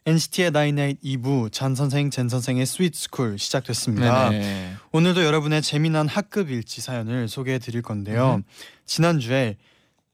NCT의 0.08 0.52
나인나잇 0.52 1.02
2부 1.02 1.52
쟌 1.52 1.74
선생 1.74 2.08
잰 2.08 2.30
선생의 2.30 2.64
sweet 2.64 2.94
school 2.94 3.38
시작됐습니다. 3.38 4.30
네네. 4.30 4.72
오늘도 4.92 5.22
여러분의 5.22 5.60
재미난 5.60 6.08
학급 6.08 6.50
일지 6.50 6.80
사연을 6.80 7.28
소개해 7.28 7.58
드릴 7.58 7.82
건데요. 7.82 8.36
음. 8.36 8.42
지난주에 8.86 9.56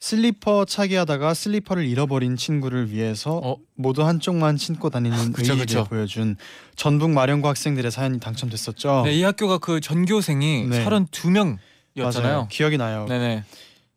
슬리퍼 0.00 0.64
차기 0.64 0.96
하다가 0.96 1.32
슬리퍼를 1.32 1.86
잃어버린 1.86 2.36
친구를 2.36 2.90
위해서 2.90 3.40
어? 3.42 3.56
모두 3.76 4.04
한쪽만 4.04 4.56
신고 4.56 4.90
다니는 4.90 5.30
그쵸, 5.32 5.52
의리를 5.52 5.66
그쵸. 5.66 5.84
보여준 5.84 6.36
전북 6.74 7.10
마령고 7.10 7.46
학생들의 7.46 7.92
사연이 7.92 8.18
당첨됐었죠. 8.18 9.02
네, 9.04 9.12
이 9.14 9.22
학교가 9.22 9.58
그 9.58 9.80
전교생이 9.80 10.66
네. 10.70 10.84
32명이었잖아요. 10.84 11.58
맞아요. 11.96 12.48
기억이 12.50 12.78
나요. 12.78 13.06
네네. 13.08 13.44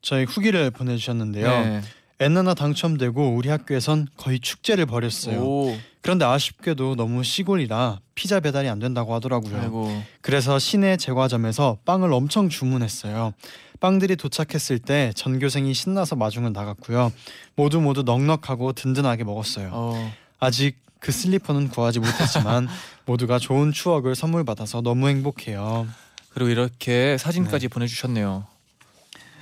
저희 0.03 0.25
후기를 0.25 0.69
보내주셨는데요. 0.69 1.47
네. 1.47 1.81
엔나나 2.19 2.55
당첨되고 2.55 3.35
우리 3.35 3.49
학교에선 3.49 4.07
거의 4.17 4.39
축제를 4.39 4.85
벌였어요. 4.85 5.39
오. 5.41 5.77
그런데 6.01 6.25
아쉽게도 6.25 6.95
너무 6.95 7.23
시골이라 7.23 7.99
피자 8.15 8.39
배달이 8.39 8.67
안 8.69 8.79
된다고 8.79 9.13
하더라고요. 9.13 9.59
아이고. 9.59 10.03
그래서 10.21 10.57
시내 10.57 10.97
제과점에서 10.97 11.77
빵을 11.85 12.11
엄청 12.13 12.49
주문했어요. 12.49 13.33
빵들이 13.79 14.15
도착했을 14.15 14.79
때 14.79 15.11
전교생이 15.15 15.73
신나서 15.73 16.15
마중을 16.15 16.53
나갔고요. 16.53 17.11
모두 17.55 17.79
모두 17.79 18.01
넉넉하고 18.01 18.73
든든하게 18.73 19.23
먹었어요. 19.23 19.69
어. 19.71 20.13
아직 20.39 20.77
그 20.99 21.11
슬리퍼는 21.11 21.69
구하지 21.69 21.99
못했지만 21.99 22.67
모두가 23.05 23.37
좋은 23.37 23.71
추억을 23.71 24.15
선물 24.15 24.43
받아서 24.43 24.81
너무 24.81 25.07
행복해요. 25.09 25.87
그리고 26.29 26.49
이렇게 26.49 27.17
사진까지 27.19 27.67
보내주셨네요. 27.67 28.45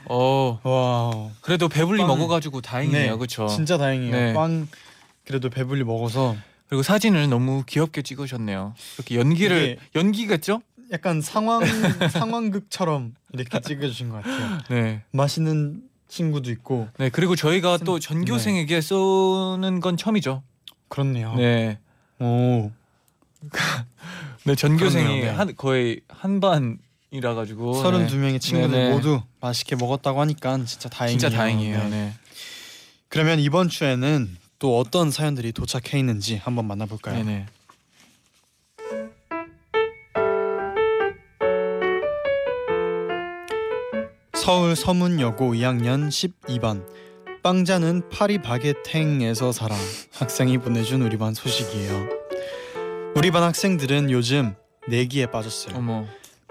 어. 0.09 0.59
와, 0.63 1.29
그래도 1.41 1.67
배불리 1.69 1.99
빵. 1.99 2.07
먹어가지고 2.07 2.61
다행이네요, 2.61 3.11
네, 3.13 3.17
그렇죠? 3.17 3.47
진짜 3.47 3.77
다행이에요. 3.77 4.11
네. 4.15 4.33
빵 4.33 4.67
그래도 5.25 5.49
배불리 5.49 5.83
먹어서 5.83 6.35
그리고 6.69 6.83
사진을 6.83 7.29
너무 7.29 7.63
귀엽게 7.65 8.01
찍으셨네요. 8.01 8.73
이렇게 8.97 9.15
연기를 9.15 9.77
연기겠죠? 9.95 10.61
약간 10.91 11.21
상황 11.21 11.61
상황극처럼 12.11 13.15
이렇게 13.33 13.59
찍어주신 13.59 14.09
것 14.09 14.23
같아요. 14.23 14.59
네. 14.69 15.01
맛있는 15.11 15.81
친구도 16.07 16.51
있고 16.51 16.87
네 16.99 17.09
그리고 17.09 17.35
저희가 17.35 17.77
또 17.79 17.99
전교생에게 17.99 18.81
쏘는 18.81 19.79
건 19.79 19.97
처음이죠. 19.97 20.43
그렇네요. 20.87 21.33
네. 21.35 21.79
오, 22.19 22.71
네 24.45 24.55
전교생이 24.55 25.05
그렇네요, 25.05 25.25
네. 25.25 25.29
한 25.31 25.55
거의 25.55 26.01
한 26.07 26.39
반 26.39 26.77
이라 27.11 27.33
가지고 27.33 27.81
32명의 27.83 28.41
친구들 28.41 28.71
네네. 28.71 28.91
모두 28.91 29.21
맛있게 29.39 29.75
먹었다고 29.75 30.19
하니까 30.21 30.57
진짜 30.65 30.89
다행이에요. 30.89 31.19
진짜 31.19 31.35
다행이에요. 31.35 31.83
네. 31.83 31.89
네. 31.89 32.13
그러면 33.07 33.39
이번 33.39 33.69
주에는 33.69 34.37
또 34.59 34.79
어떤 34.79 35.11
사연들이 35.11 35.51
도착해 35.51 35.99
있는지 35.99 36.37
한번 36.37 36.65
만나볼까요? 36.65 37.23
네네. 37.23 37.45
서울 44.35 44.75
서문여고 44.75 45.53
2학년 45.53 46.09
12반 46.09 46.85
빵자는 47.41 48.09
파리 48.09 48.39
바게탱에서 48.41 49.51
살아 49.51 49.75
학생이 50.13 50.57
보내준 50.57 51.01
우리 51.01 51.17
반 51.17 51.33
소식이에요. 51.33 52.09
우리 53.15 53.31
반 53.31 53.43
학생들은 53.43 54.11
요즘 54.11 54.55
내기에 54.87 55.27
빠졌어요. 55.27 55.75
어머. 55.77 56.05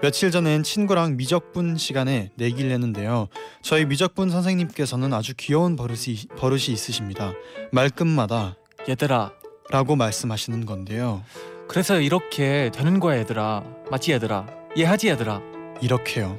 며칠 0.05 0.29
전엔 0.29 0.61
친구랑 0.61 1.17
미적분 1.17 1.77
시간에 1.77 2.29
내기를 2.35 2.69
했는데요. 2.69 3.27
저희 3.63 3.85
미적분 3.85 4.29
선생님께서는 4.29 5.11
아주 5.15 5.33
귀여운 5.35 5.75
버릇이, 5.75 6.27
버릇이 6.37 6.65
있으십니다. 6.65 7.33
말끝마다 7.71 8.55
얘들아. 8.87 9.31
라고 9.71 9.95
말씀하시는 9.95 10.67
건데요. 10.67 11.23
그래서 11.67 11.99
이렇게 11.99 12.69
되는 12.71 12.99
거야 12.99 13.17
얘들아. 13.21 13.63
맞지 13.89 14.11
얘들아. 14.11 14.45
이해하지 14.75 15.07
얘들아. 15.07 15.41
이렇게요. 15.81 16.37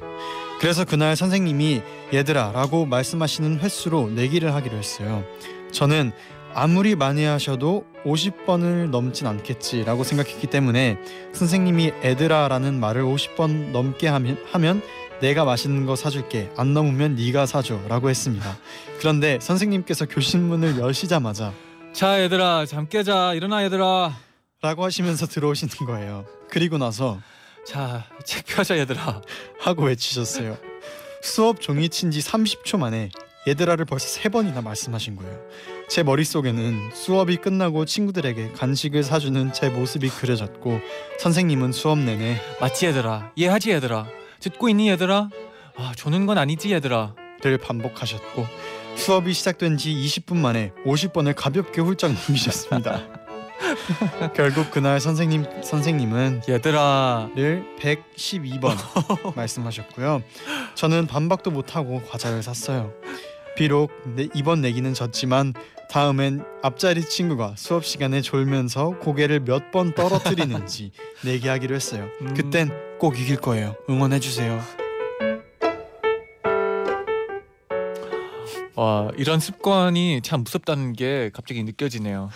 그래서 0.61 0.85
그날 0.85 1.17
선생님이 1.17 1.81
얘들아 2.13 2.53
라고 2.53 2.85
말씀하시는 2.85 3.59
횟수로 3.59 4.07
내기를 4.11 4.53
하기로 4.55 4.77
했어요. 4.77 5.25
저는 5.73 6.13
아무리 6.59 6.95
많이 6.95 7.23
하셔도 7.23 7.85
50번을 8.03 8.89
넘진 8.89 9.27
않겠지라고 9.27 10.03
생각했기 10.03 10.47
때문에 10.47 10.97
선생님이 11.33 11.93
애들아라는 12.01 12.79
말을 12.79 13.03
50번 13.03 13.69
넘게 13.69 14.07
하면, 14.07 14.43
하면 14.51 14.81
내가 15.21 15.45
맛있는 15.45 15.85
거 15.85 15.95
사줄게 15.95 16.49
안 16.57 16.73
넘으면 16.73 17.13
네가 17.13 17.45
사줘라고 17.45 18.09
했습니다. 18.09 18.57
그런데 18.97 19.37
선생님께서 19.39 20.07
교실 20.07 20.39
문을 20.39 20.79
여시자마자 20.79 21.53
자 21.93 22.19
얘들아 22.23 22.65
잠 22.65 22.87
깨자 22.87 23.35
일어나 23.35 23.63
얘들아. 23.63 24.17
라고 24.63 24.83
하시면서 24.83 25.27
들어오시는 25.27 25.85
거예요. 25.85 26.25
그리고 26.49 26.79
나서 26.79 27.19
자책 27.67 28.47
펴자 28.47 28.79
얘들아. 28.79 29.21
하고 29.59 29.83
외치셨어요. 29.83 30.57
수업 31.21 31.61
종이 31.61 31.87
친 31.89 32.09
지 32.09 32.19
30초 32.19 32.79
만에 32.79 33.11
얘들아를 33.47 33.85
벌써 33.85 34.07
세 34.07 34.27
번이나 34.29 34.61
말씀하신 34.61 35.17
거예요. 35.17 35.39
제 35.87 36.03
머릿속에는 36.03 36.91
수업이 36.93 37.37
끝나고 37.37 37.85
친구들에게 37.85 38.51
간식을 38.51 39.03
사주는 39.03 39.53
제 39.53 39.69
모습이 39.69 40.09
그려졌고 40.09 40.79
선생님은 41.19 41.71
수업 41.71 41.99
내내 41.99 42.41
맞지 42.59 42.87
얘들아. 42.87 43.31
이해하지 43.35 43.71
얘들아. 43.71 44.05
듣고 44.41 44.67
있니 44.69 44.89
얘들아? 44.89 45.29
아 45.77 45.91
조는 45.95 46.25
건 46.25 46.37
아니지 46.37 46.71
얘들아. 46.73 47.15
를 47.41 47.57
반복하셨고 47.59 48.47
수업이 48.95 49.31
시작된 49.31 49.77
지 49.77 49.93
20분 49.93 50.37
만에 50.37 50.71
50번을 50.85 51.35
가볍게 51.35 51.81
훌쩍 51.81 52.07
넘기셨습니다. 52.11 53.03
결국 54.35 54.71
그날 54.71 54.99
선생님 54.99 55.45
선생님은 55.63 56.41
얘들아. 56.49 57.29
를 57.35 57.63
112번 57.79 58.75
말씀하셨고요. 59.35 60.23
저는 60.75 61.07
반박도 61.07 61.51
못 61.51 61.75
하고 61.75 62.01
과자를 62.09 62.41
샀어요. 62.43 62.91
비록 63.57 63.91
내, 64.15 64.27
이번 64.35 64.61
내기는 64.61 64.93
졌지만 64.93 65.53
다음엔 65.89 66.43
앞자리 66.61 67.01
친구가 67.03 67.55
수업 67.57 67.85
시간에 67.85 68.21
졸면서 68.21 68.99
고개를 68.99 69.39
몇 69.41 69.71
번 69.71 69.93
떨어뜨리는지 69.93 70.91
내기하기로 71.25 71.75
했어요. 71.75 72.07
음. 72.21 72.33
그땐 72.35 72.69
꼭 72.99 73.19
이길 73.19 73.37
거예요. 73.37 73.75
응원해 73.89 74.19
주세요. 74.19 74.61
와 78.75 79.09
이런 79.17 79.39
습관이 79.39 80.21
참 80.23 80.43
무섭다는 80.43 80.93
게 80.93 81.31
갑자기 81.33 81.63
느껴지네요. 81.63 82.29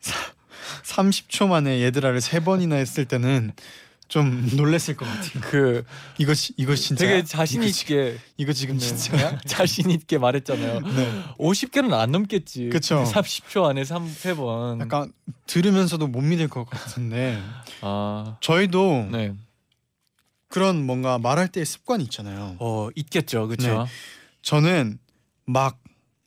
30초 0.84 1.48
만에 1.48 1.82
얘들아를 1.82 2.20
세 2.22 2.40
번이나 2.40 2.76
했을 2.76 3.04
때는 3.04 3.52
좀 4.12 4.46
놀랬을 4.56 4.94
것 4.94 5.06
같아요. 5.06 5.40
그 5.40 5.84
이거 6.18 6.34
지- 6.34 6.52
이거 6.58 6.74
진짜 6.74 7.06
되게 7.06 7.24
자신 7.24 7.62
있게 7.62 8.18
이거 8.36 8.52
지금 8.52 8.76
네. 8.76 8.84
진짜야? 8.86 9.38
자신 9.48 9.90
있게 9.90 10.18
말했잖아요. 10.18 10.80
네. 10.80 11.22
50개는 11.38 11.94
안 11.94 12.12
넘겠지. 12.12 12.68
그쵸. 12.68 13.04
30초 13.06 13.64
안에 13.64 13.84
3, 13.84 14.04
3번. 14.06 14.82
약간 14.82 15.12
들으면서도 15.46 16.08
못 16.08 16.20
믿을 16.20 16.48
것 16.48 16.68
같은데 16.68 17.40
아. 17.80 18.36
저희도 18.42 19.08
네. 19.12 19.32
그런 20.48 20.84
뭔가 20.84 21.18
말할 21.18 21.48
때 21.48 21.64
습관이 21.64 22.04
있잖아요. 22.04 22.56
어, 22.58 22.88
있겠죠. 22.94 23.48
그렇죠. 23.48 23.86
저는 24.42 24.98
막 25.46 25.78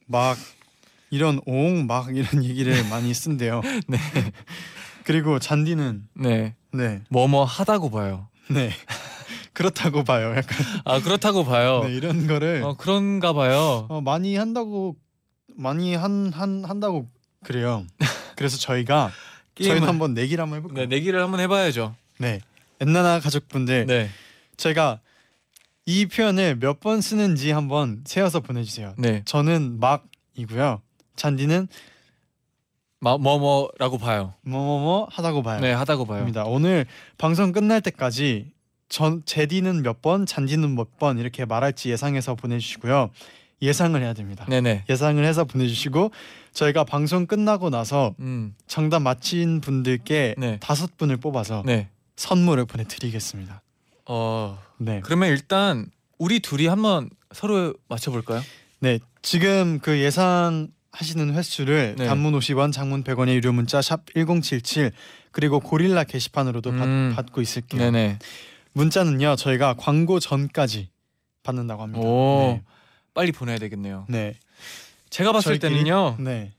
막 0.08 0.38
이런 1.12 1.39
옹 1.45 1.86
막 1.88 2.15
이런 2.15 2.43
얘기를 2.45 2.88
많이 2.89 3.13
쓴대요. 3.13 3.62
네. 3.88 3.98
그리고 5.04 5.38
잔디는 5.39 6.08
네. 6.15 6.56
네, 6.77 7.01
뭐뭐 7.09 7.43
하다고 7.45 7.89
봐요. 7.91 8.27
네 8.49 8.71
그렇다고 9.53 10.03
봐요. 10.03 10.35
약간 10.35 10.57
아, 10.83 10.99
그렇다고 11.01 11.45
봐요. 11.45 11.83
네, 11.85 11.93
이런 11.93 12.27
거를 12.27 12.61
어, 12.63 12.75
그런가 12.77 13.33
봐요. 13.33 13.85
어, 13.89 14.01
많이 14.01 14.35
한다고 14.35 14.95
많이 15.55 15.95
한 15.95 16.31
한 16.33 16.63
한다고 16.65 17.07
그래요. 17.43 17.85
그래서 18.35 18.57
저희가 18.57 19.11
저희도 19.55 19.85
게임을- 19.85 19.88
한번 19.88 20.13
내기를 20.13 20.41
한번 20.41 20.57
해볼까요? 20.59 20.88
네, 20.88 20.95
내기를 20.95 21.21
한번 21.21 21.39
해 21.39 21.47
봐야죠. 21.47 21.95
네. 22.19 22.41
엔나나 22.81 23.19
가족분들 23.21 23.85
네. 23.85 24.09
제가 24.57 24.99
이 25.85 26.05
표현을 26.07 26.57
몇 26.57 26.79
번 26.81 26.99
쓰는지 26.99 27.51
한번 27.51 28.01
세어서 28.05 28.41
보내주세요. 28.41 28.95
네. 28.97 29.21
저는 29.25 29.79
막이고요. 29.79 30.81
잔디는 31.15 31.67
마, 32.99 33.17
뭐뭐라고 33.17 33.97
봐요. 33.97 34.34
뭐뭐뭐 34.41 35.08
하다고 35.12 35.43
봐요. 35.43 35.60
네, 35.60 35.71
하다고 35.73 36.05
봐요. 36.05 36.21
입니다. 36.21 36.43
오늘 36.45 36.86
방송 37.17 37.51
끝날 37.51 37.81
때까지 37.81 38.51
전 38.89 39.23
제디는 39.25 39.81
몇 39.84 40.01
번, 40.01 40.25
잔디는 40.25 40.75
몇 40.75 40.97
번 40.97 41.17
이렇게 41.17 41.45
말할지 41.45 41.89
예상해서 41.91 42.36
보내주시고요. 42.36 43.10
예상을 43.62 43.99
해야 44.01 44.13
됩니다. 44.13 44.45
네, 44.49 44.62
네. 44.62 44.84
예상을 44.89 45.23
해서 45.23 45.43
보내주시고 45.45 46.12
저희가 46.53 46.84
방송 46.84 47.25
끝나고 47.25 47.69
나서 47.69 48.13
음. 48.19 48.53
정답 48.67 49.01
맞힌 49.01 49.62
분들께 49.62 50.36
네. 50.38 50.58
다섯 50.60 50.97
분을 50.97 51.17
뽑아서 51.17 51.63
네. 51.65 51.89
선물을 52.15 52.65
보내드리겠습니다. 52.65 53.62
어, 54.08 54.60
네, 54.77 55.01
그러면 55.03 55.29
일단 55.29 55.88
우리 56.17 56.39
둘이 56.39 56.67
한번 56.67 57.10
서로 57.34 57.73
맞춰 57.89 58.12
볼까요? 58.12 58.41
네 58.79 58.99
지금 59.21 59.79
그 59.81 59.99
예상한 59.99 60.67
하시는 60.95 61.34
횟수를 61.34 61.95
네. 61.97 62.05
단문 62.08 62.34
50원, 62.38 62.71
장문 62.71 63.03
100원의 63.03 63.34
유료 63.36 63.51
문자 63.51 63.81
샵 63.81 64.05
#1077 64.05 64.91
그리고 65.31 65.60
고릴라 65.60 66.03
게시판으로도 66.05 66.71
받- 66.71 66.84
음. 66.88 67.13
받 67.15 67.31
고 67.31 67.41
있을게요. 67.41 67.79
네네. 67.81 68.19
문자는요 68.73 69.36
저희가 69.36 69.73
광고 69.75 70.19
전까지 70.19 70.89
받는다고 71.43 71.84
합니다. 71.84 72.08
오 72.08 72.60
빨리 73.13 73.31
보내야 73.31 73.58
되겠네요. 73.58 74.05
네. 74.10 74.17
네. 74.31 74.39
제가 75.10 75.31
봤을 75.31 75.60
저희끼리? 75.60 75.69
때는요. 75.84 76.17
네. 76.19 76.53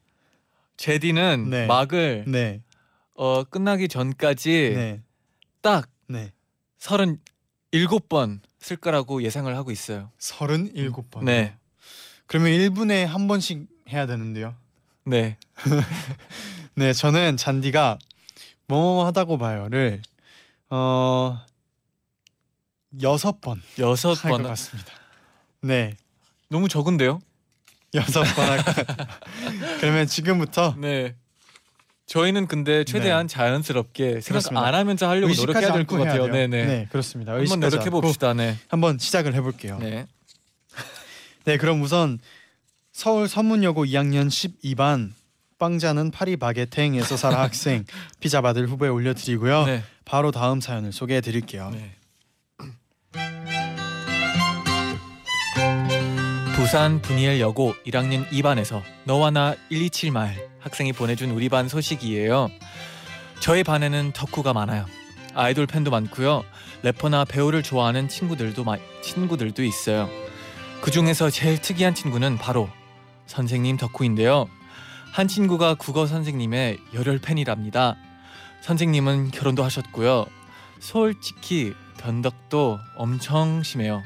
제디는 0.76 1.48
네. 1.50 1.66
막을 1.66 2.24
네. 2.26 2.62
어, 3.14 3.44
끝나기 3.44 3.88
전까지 3.88 4.72
네. 4.74 5.00
딱 5.62 5.88
네. 6.08 6.32
37번 7.72 8.40
쓸 8.60 8.76
거라고 8.76 9.22
예상을 9.22 9.54
하고 9.56 9.70
있어요. 9.70 10.10
37번. 10.18 11.24
네. 11.24 11.54
그러면 12.26 12.52
1분에 12.52 13.04
한 13.04 13.28
번씩 13.28 13.66
해야 13.90 14.06
되는데요. 14.06 14.54
네. 15.04 15.36
네, 16.74 16.92
저는 16.92 17.36
잔디가 17.36 17.98
뭐뭐 18.68 19.06
하다고 19.06 19.38
봐요를 19.38 20.02
어 20.70 21.40
여섯 23.02 23.40
번 23.40 23.62
여섯 23.78 24.14
번 24.22 24.42
같습니다. 24.42 24.92
네, 25.62 25.96
너무 26.48 26.68
적은데요? 26.68 27.20
여섯 27.94 28.22
번 28.34 28.44
할 28.48 28.56
것 28.64 28.74
같아요. 28.86 29.06
그러면 29.80 30.06
지금부터 30.06 30.74
네. 30.78 31.14
저희는 32.06 32.46
근데 32.46 32.84
최대한 32.84 33.26
자연스럽게 33.26 34.20
생각 34.20 34.28
그렇습니다. 34.28 34.66
안 34.66 34.74
하면서 34.74 35.08
하려고 35.08 35.32
노력해야 35.34 35.72
될 35.72 35.86
것 35.86 35.96
같아요. 35.98 36.24
돼요. 36.24 36.32
네네. 36.32 36.66
네, 36.66 36.88
그렇습니다. 36.90 37.32
한번 37.32 37.60
노력해 37.60 37.90
봅시다. 37.90 38.32
네. 38.34 38.56
한번 38.68 38.98
시작을 38.98 39.34
해 39.34 39.40
볼게요. 39.40 39.78
네. 39.80 40.06
네, 41.44 41.56
그럼 41.58 41.82
우선 41.82 42.18
서울 42.96 43.28
서문여고 43.28 43.84
2학년 43.84 44.28
12반 44.28 45.12
빵자는 45.58 46.10
파리 46.12 46.38
바게탱에서 46.38 47.18
살아 47.18 47.42
학생 47.44 47.84
피자 48.20 48.40
받을 48.40 48.66
후보에 48.66 48.88
올려드리고요. 48.88 49.66
네. 49.66 49.82
바로 50.06 50.30
다음 50.30 50.62
사연을 50.62 50.92
소개해드릴게요. 50.92 51.74
네. 51.74 51.94
부산 56.56 57.02
분이엘 57.02 57.38
여고 57.38 57.74
1학년 57.86 58.26
2반에서 58.30 58.80
너와 59.04 59.30
나 59.30 59.54
127말 59.70 60.32
학생이 60.60 60.94
보내준 60.94 61.32
우리 61.32 61.50
반 61.50 61.68
소식이에요. 61.68 62.48
저희 63.40 63.62
반에는 63.62 64.12
덕후가 64.14 64.54
많아요. 64.54 64.86
아이돌 65.34 65.66
팬도 65.66 65.90
많고요. 65.90 66.44
래퍼나 66.82 67.26
배우를 67.26 67.62
좋아하는 67.62 68.08
친구들도 68.08 68.64
마, 68.64 68.78
친구들도 69.02 69.62
있어요. 69.64 70.08
그 70.80 70.90
중에서 70.90 71.28
제일 71.28 71.60
특이한 71.60 71.94
친구는 71.94 72.38
바로 72.38 72.70
선생님 73.26 73.76
덕후인데요. 73.76 74.48
한 75.12 75.28
친구가 75.28 75.74
국어 75.74 76.06
선생님의 76.06 76.78
열혈 76.94 77.18
팬이랍니다. 77.18 77.96
선생님은 78.62 79.30
결혼도 79.30 79.64
하셨고요. 79.64 80.26
솔직히 80.80 81.74
변덕도 81.98 82.78
엄청 82.96 83.62
심해요. 83.62 84.02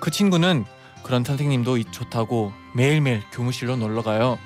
그 0.00 0.10
친구는 0.10 0.64
그런 1.02 1.24
선생님도 1.24 1.78
이- 1.78 1.84
좋다고 1.90 2.52
매일매일 2.74 3.22
교무실로 3.32 3.76
놀러 3.76 4.02
가요. 4.02 4.38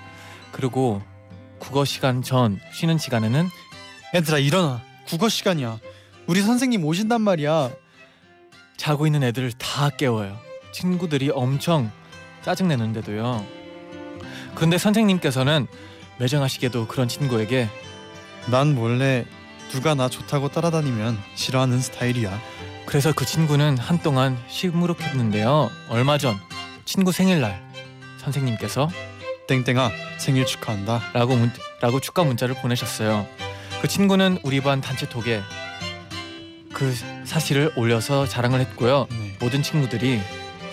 그리고 0.52 1.02
국어 1.58 1.84
시간 1.84 2.22
전 2.22 2.60
쉬는 2.72 2.98
시간에는 2.98 3.48
얘들아 4.14 4.38
일어나. 4.38 4.80
국어 5.06 5.28
시간이야. 5.28 5.78
우리 6.26 6.40
선생님 6.42 6.84
오신단 6.84 7.20
말이야. 7.22 7.70
자고 8.76 9.06
있는 9.06 9.22
애들을 9.24 9.52
다 9.52 9.90
깨워요. 9.90 10.38
친구들이 10.72 11.30
엄청 11.30 11.90
짜증내는데도요. 12.42 13.44
그런데 14.54 14.78
선생님께서는 14.78 15.66
매정하시게도 16.18 16.86
그런 16.86 17.08
친구에게 17.08 17.68
난 18.46 18.76
원래 18.76 19.24
누가 19.70 19.94
나 19.94 20.08
좋다고 20.08 20.48
따라다니면 20.48 21.18
싫어하는 21.34 21.80
스타일이야. 21.80 22.40
그래서 22.86 23.12
그 23.12 23.24
친구는 23.24 23.78
한동안 23.78 24.36
시무룩했는데요. 24.48 25.70
얼마 25.88 26.18
전 26.18 26.36
친구 26.84 27.12
생일날 27.12 27.62
선생님께서 28.18 28.88
땡땡아 29.48 29.90
생일 30.18 30.46
축하한다. 30.46 31.00
라고 31.12 31.36
문, 31.36 31.50
라고 31.80 32.00
축하 32.00 32.22
문자를 32.24 32.54
보내셨어요. 32.56 33.26
그 33.80 33.88
친구는 33.88 34.38
우리 34.42 34.60
반 34.60 34.80
단체 34.80 35.08
톡에 35.08 35.40
그 36.72 36.94
사실을 37.24 37.72
올려서 37.76 38.26
자랑을 38.26 38.60
했고요. 38.60 39.06
네. 39.10 39.36
모든 39.40 39.62
친구들이 39.62 40.20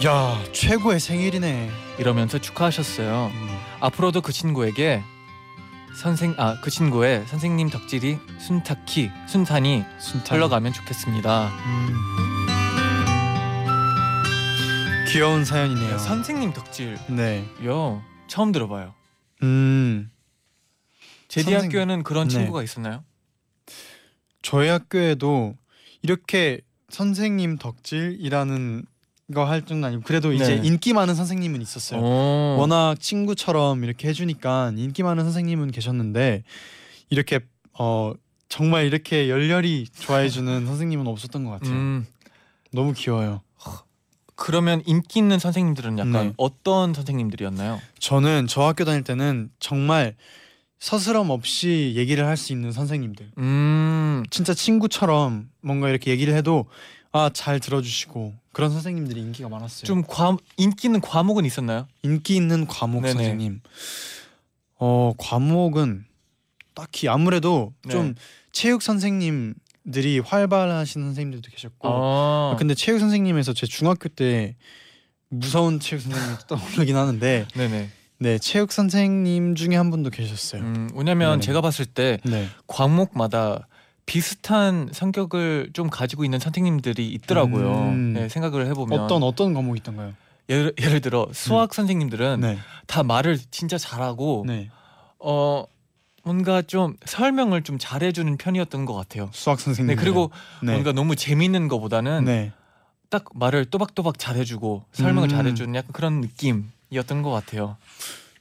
야 0.06 0.40
최고의 0.54 1.00
생일이네. 1.00 1.70
이러면서 1.98 2.40
축하하셨어요. 2.40 3.32
음, 3.34 3.59
앞으로도 3.82 4.22
그 4.22 4.32
친구에게 4.32 5.04
선생 5.96 6.34
아 6.38 6.60
그 6.62 6.70
친구의 6.70 7.26
선생님 7.28 7.70
덕질이 7.70 8.20
순탁히 8.40 9.12
순탄히 9.28 9.84
순탄. 10.00 10.38
흘러가면 10.38 10.72
좋겠습니다. 10.74 11.50
음. 11.50 11.96
귀여운 15.12 15.44
사연이네요. 15.44 15.98
선생님 15.98 16.54
덕질요 16.54 16.98
네. 17.10 17.44
처음 18.28 18.52
들어봐요. 18.52 18.94
음. 19.42 20.12
제디 21.28 21.50
선생- 21.52 21.66
학교에는 21.72 22.04
그런 22.04 22.28
네. 22.28 22.34
친구가 22.36 22.62
있었나요? 22.64 23.04
저희 24.42 24.70
학교에도 24.70 25.56
이렇게 26.02 26.62
선생님 26.90 27.58
덕질이라는 27.58 28.86
거 29.34 29.46
할 29.46 29.62
정도 29.64 29.88
아니고 29.88 30.04
그래도 30.06 30.34
이제 30.34 30.56
네. 30.60 30.68
인기 30.68 30.94
많은 30.94 31.14
선생님은 31.16 31.62
있었어요. 31.62 32.02
오. 32.02 32.58
워낙 32.60 33.00
친구처럼 33.00 33.84
이렇게 33.84 34.08
해주니까 34.08 34.74
인기 34.76 35.04
많은 35.04 35.24
선생님은 35.24 35.72
계셨는데 35.72 36.44
이렇게 37.10 37.40
어 37.78 38.14
정말 38.50 38.86
이렇게 38.86 39.30
열렬히 39.30 39.86
좋아해주는 40.00 40.66
선생님은 40.68 41.06
없었던 41.08 41.44
것 41.46 41.52
같아요. 41.52 41.72
음, 41.74 42.08
너무 42.72 42.94
귀여워요. 42.94 43.42
그러면 44.36 44.82
인기 44.86 45.20
있는 45.20 45.38
선생님들은 45.38 46.00
약간 46.00 46.12
네. 46.28 46.34
어떤 46.38 46.94
선생님들이었나요? 46.94 47.80
저는 48.00 48.48
저 48.48 48.64
학교 48.64 48.86
다닐 48.86 49.04
때는 49.04 49.50
정말 49.60 50.16
서스럼 50.80 51.30
없이 51.30 51.92
얘기를 51.98 52.26
할 52.26 52.38
수 52.38 52.54
있는 52.54 52.72
선생님들. 52.72 53.32
음, 53.38 54.24
진짜 54.32 54.54
친구처럼 54.54 55.50
뭔가 55.62 55.90
이렇게 55.90 56.10
얘기를 56.12 56.34
해도 56.34 56.68
아 57.12 57.30
잘 57.34 57.60
들어주시고 57.60 58.36
그런 58.52 58.72
선생님들이 58.72 59.20
인기가 59.22 59.50
많았어요. 59.50 59.86
좀 59.86 60.04
과, 60.04 60.38
인기 60.58 60.88
있는 60.88 61.02
과목은 61.02 61.46
있었나요? 61.46 61.88
인기 62.04 62.36
있는 62.36 62.68
과목 62.68 63.02
네네. 63.02 63.14
선생님. 63.14 63.62
어 64.78 65.14
과목은 65.18 66.06
딱히 66.76 67.10
아무래도 67.10 67.74
네. 67.86 67.92
좀 67.92 68.16
체육 68.52 68.82
선생님들이 68.82 70.20
활발하신 70.20 71.02
선생님들도 71.02 71.50
계셨고. 71.52 71.88
어, 71.88 72.52
아, 72.54 72.56
근데 72.58 72.76
체육 72.76 73.00
선생님에서 73.00 73.54
제 73.54 73.66
중학교 73.66 74.08
때 74.08 74.56
무서운 75.30 75.80
체육 75.80 76.02
선생님이 76.02 76.38
떠오르긴 76.48 76.96
하는데 76.96 77.48
네네. 77.56 77.90
네 78.20 78.38
체육 78.38 78.72
선생님 78.72 79.56
중에 79.56 79.76
한 79.76 79.90
분도 79.90 80.10
계셨어요. 80.10 80.62
음, 80.62 80.90
왜냐면 80.94 81.32
네네. 81.34 81.42
제가 81.42 81.62
봤을 81.62 81.86
때 81.86 82.20
네. 82.24 82.48
과목마다 82.68 83.68
비슷한 84.10 84.90
성격을 84.92 85.70
좀 85.74 85.88
가지고 85.88 86.26
있는 86.26 86.40
선생님들이 86.40 87.08
있더라고요. 87.10 87.90
음. 87.90 88.14
네, 88.14 88.28
생각을 88.28 88.66
해보면 88.66 89.00
어떤 89.00 89.22
어떤 89.22 89.54
과목이 89.54 89.78
있던가요? 89.82 90.14
예를, 90.50 90.74
예를 90.82 91.00
들어 91.00 91.28
수학 91.32 91.76
선생님들은 91.76 92.40
네. 92.40 92.58
다 92.88 93.04
말을 93.04 93.38
진짜 93.52 93.78
잘하고 93.78 94.46
네. 94.48 94.72
어 95.20 95.64
뭔가 96.24 96.64
좀 96.64 96.96
설명을 97.06 97.62
좀 97.62 97.78
잘해주는 97.78 98.36
편이었던 98.38 98.86
것 98.86 98.96
같아요. 98.96 99.30
수학 99.32 99.60
선생님. 99.60 99.96
네 99.96 100.02
그리고 100.02 100.32
네. 100.64 100.72
뭔가 100.72 100.92
너무 100.92 101.16
재밌는 101.16 101.68
것보다는 101.68 102.26
네. 102.26 102.52
딱 103.12 103.26
말을 103.36 103.66
또박또박 103.66 104.18
잘해주고 104.18 104.86
설명을 104.92 105.30
음. 105.30 105.30
잘해주는 105.30 105.76
약간 105.76 105.92
그런 105.92 106.22
느낌이었던 106.22 107.22
것 107.22 107.30
같아요. 107.30 107.78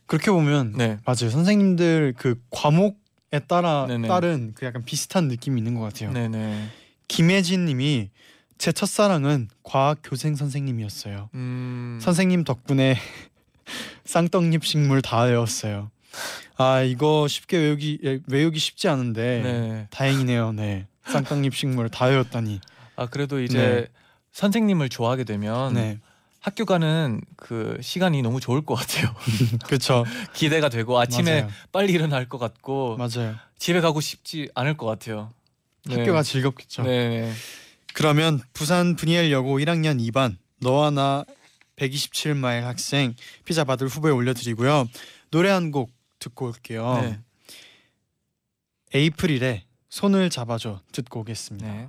그렇게 0.07 0.31
보면 0.31 0.72
네. 0.78 0.96
맞아요. 1.04 1.28
선생님들 1.28 2.14
그 2.16 2.40
과목 2.48 2.96
에 3.33 3.41
따라 3.41 3.87
네네. 3.87 4.09
따른 4.09 4.53
그 4.55 4.64
약간 4.64 4.85
비슷한 4.85 5.29
느낌이 5.29 5.61
있는 5.61 5.75
것 5.75 5.83
같아요. 5.83 6.12
네네. 6.12 6.69
김혜진님이 7.09 8.11
제 8.57 8.73
첫사랑은 8.73 9.49
과학 9.62 9.99
교생 10.03 10.35
선생님이었어요. 10.35 11.29
음. 11.35 11.99
선생님 12.01 12.45
덕분에 12.45 12.97
쌍떡잎 14.05 14.64
식물 14.64 15.03
다 15.03 15.23
외웠어요. 15.23 15.91
아 16.57 16.81
이거 16.81 17.29
쉽게 17.29 17.59
외우기 17.59 17.99
예, 18.05 18.21
외우기 18.27 18.59
쉽지 18.59 18.88
않은데 18.88 19.43
네. 19.43 19.87
다행이네요. 19.91 20.53
네 20.53 20.87
쌍떡잎 21.07 21.55
식물 21.55 21.91
다 21.91 22.07
외웠다니. 22.07 22.61
아 22.97 23.07
그래도 23.07 23.43
이제 23.43 23.59
네. 23.59 23.87
선생님을 24.33 24.88
좋아하게 24.88 25.25
되면 25.25 25.75
네 25.75 26.01
학교 26.49 26.65
가는 26.65 27.21
그 27.37 27.77
시간이 27.83 28.23
너무 28.23 28.41
좋을 28.41 28.63
것 28.65 28.75
같아요. 28.75 29.15
그렇죠. 29.69 30.07
기대가 30.33 30.71
되고 30.71 30.99
아침에 30.99 31.43
맞아요. 31.43 31.53
빨리 31.73 31.93
일어날 31.93 32.27
것 32.27 32.39
같고 32.39 32.97
맞아요. 32.97 33.37
집에 33.59 33.83
가고 33.83 34.01
싶지 34.01 34.49
않을 34.55 34.79
것 34.79 34.87
같아요. 34.87 35.31
네. 35.85 35.97
학교가 35.99 36.23
즐겁겠죠. 36.23 36.85
네. 36.85 37.31
그러면 37.93 38.41
부산 38.55 38.97
분이엘 38.97 39.31
여고 39.31 39.59
1학년 39.59 40.01
2반 40.11 40.37
너와 40.63 40.91
나 40.91 41.25
127마일 41.77 42.63
학생 42.63 43.15
피자 43.45 43.65
받을 43.65 43.87
후보에 43.89 44.11
올려드리고요. 44.11 44.89
노래 45.31 45.51
한 45.51 45.71
곡 45.71 45.91
듣고 46.19 46.47
올게요. 46.47 46.99
네. 47.03 47.19
에이프릴의 48.95 49.65
손을 49.91 50.31
잡아줘 50.31 50.81
듣고 50.93 51.21
오겠습니다. 51.21 51.67
네. 51.71 51.89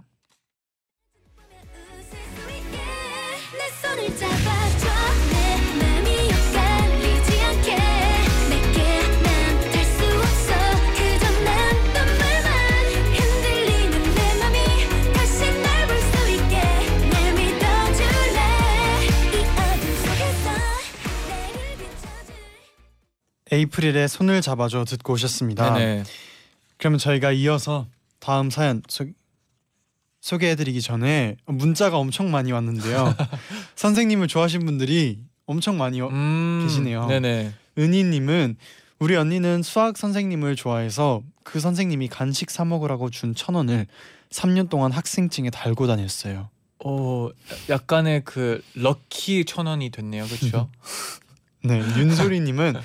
에이프릴의 23.51 24.07
손을 24.07 24.41
잡아줘 24.41 24.85
듣고 24.85 25.13
오셨습니다. 25.13 25.73
네네. 25.73 26.03
그러면 26.77 26.99
저희가 26.99 27.31
이어서 27.31 27.87
다음 28.19 28.49
사연 28.49 28.81
소, 28.87 29.05
소개해드리기 30.21 30.81
전에 30.81 31.37
문자가 31.45 31.97
엄청 31.97 32.29
많이 32.31 32.51
왔는데요. 32.51 33.15
선생님을 33.75 34.27
좋아하신 34.27 34.65
분들이 34.65 35.19
엄청 35.45 35.77
많이 35.77 35.99
어, 36.01 36.07
음, 36.09 36.65
계시네요. 36.67 37.07
네네. 37.07 37.53
은희님은 37.77 38.57
우리 38.99 39.15
언니는 39.15 39.63
수학 39.63 39.97
선생님을 39.97 40.55
좋아해서 40.55 41.21
그 41.43 41.59
선생님이 41.59 42.09
간식 42.09 42.51
사 42.51 42.65
먹으라고 42.65 43.09
준 43.09 43.33
천 43.33 43.55
원을 43.55 43.87
3년 44.29 44.69
동안 44.69 44.91
학생증에 44.91 45.49
달고 45.49 45.87
다녔어요. 45.87 46.49
어, 46.85 47.29
약간의 47.69 48.21
그 48.25 48.61
럭키 48.75 49.45
천 49.45 49.65
원이 49.65 49.89
됐네요. 49.89 50.25
그렇죠? 50.27 50.69
네, 51.63 51.79
윤소리님은 51.97 52.75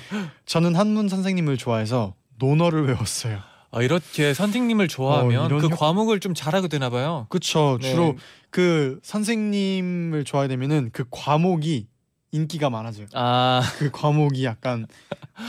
저는 0.45 0.75
한문 0.75 1.07
선생님을 1.09 1.57
좋아해서 1.57 2.13
논어를 2.39 2.85
외웠어요. 2.87 3.39
아, 3.71 3.81
이렇게 3.81 4.33
선생님을 4.33 4.87
좋아하면 4.87 5.51
어, 5.51 5.57
그 5.57 5.67
효- 5.67 5.75
과목을 5.75 6.19
좀 6.19 6.33
잘하게 6.33 6.67
되나 6.67 6.89
봐요. 6.89 7.25
그쵸? 7.29 7.77
네. 7.81 7.89
주로 7.91 8.17
그 8.49 8.99
선생님을 9.03 10.23
좋아하게 10.25 10.47
되면은 10.49 10.89
그 10.93 11.05
과목이 11.09 11.87
인기가 12.31 12.69
많아져요. 12.69 13.07
아, 13.13 13.61
그 13.77 13.89
과목이 13.91 14.43
약간 14.43 14.87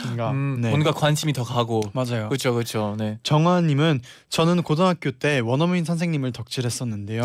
뭔가 0.04 0.30
음, 0.30 0.60
네. 0.60 0.70
뭔가 0.70 0.92
관심이 0.92 1.32
더 1.32 1.42
가고. 1.42 1.80
맞아요. 1.94 2.28
그렇죠, 2.28 2.52
그렇죠. 2.54 2.94
네. 2.98 3.18
정화님은 3.24 4.00
저는 4.28 4.62
고등학교 4.62 5.10
때 5.10 5.40
원어민 5.40 5.84
선생님을 5.84 6.32
덕질했었는데요. 6.32 7.24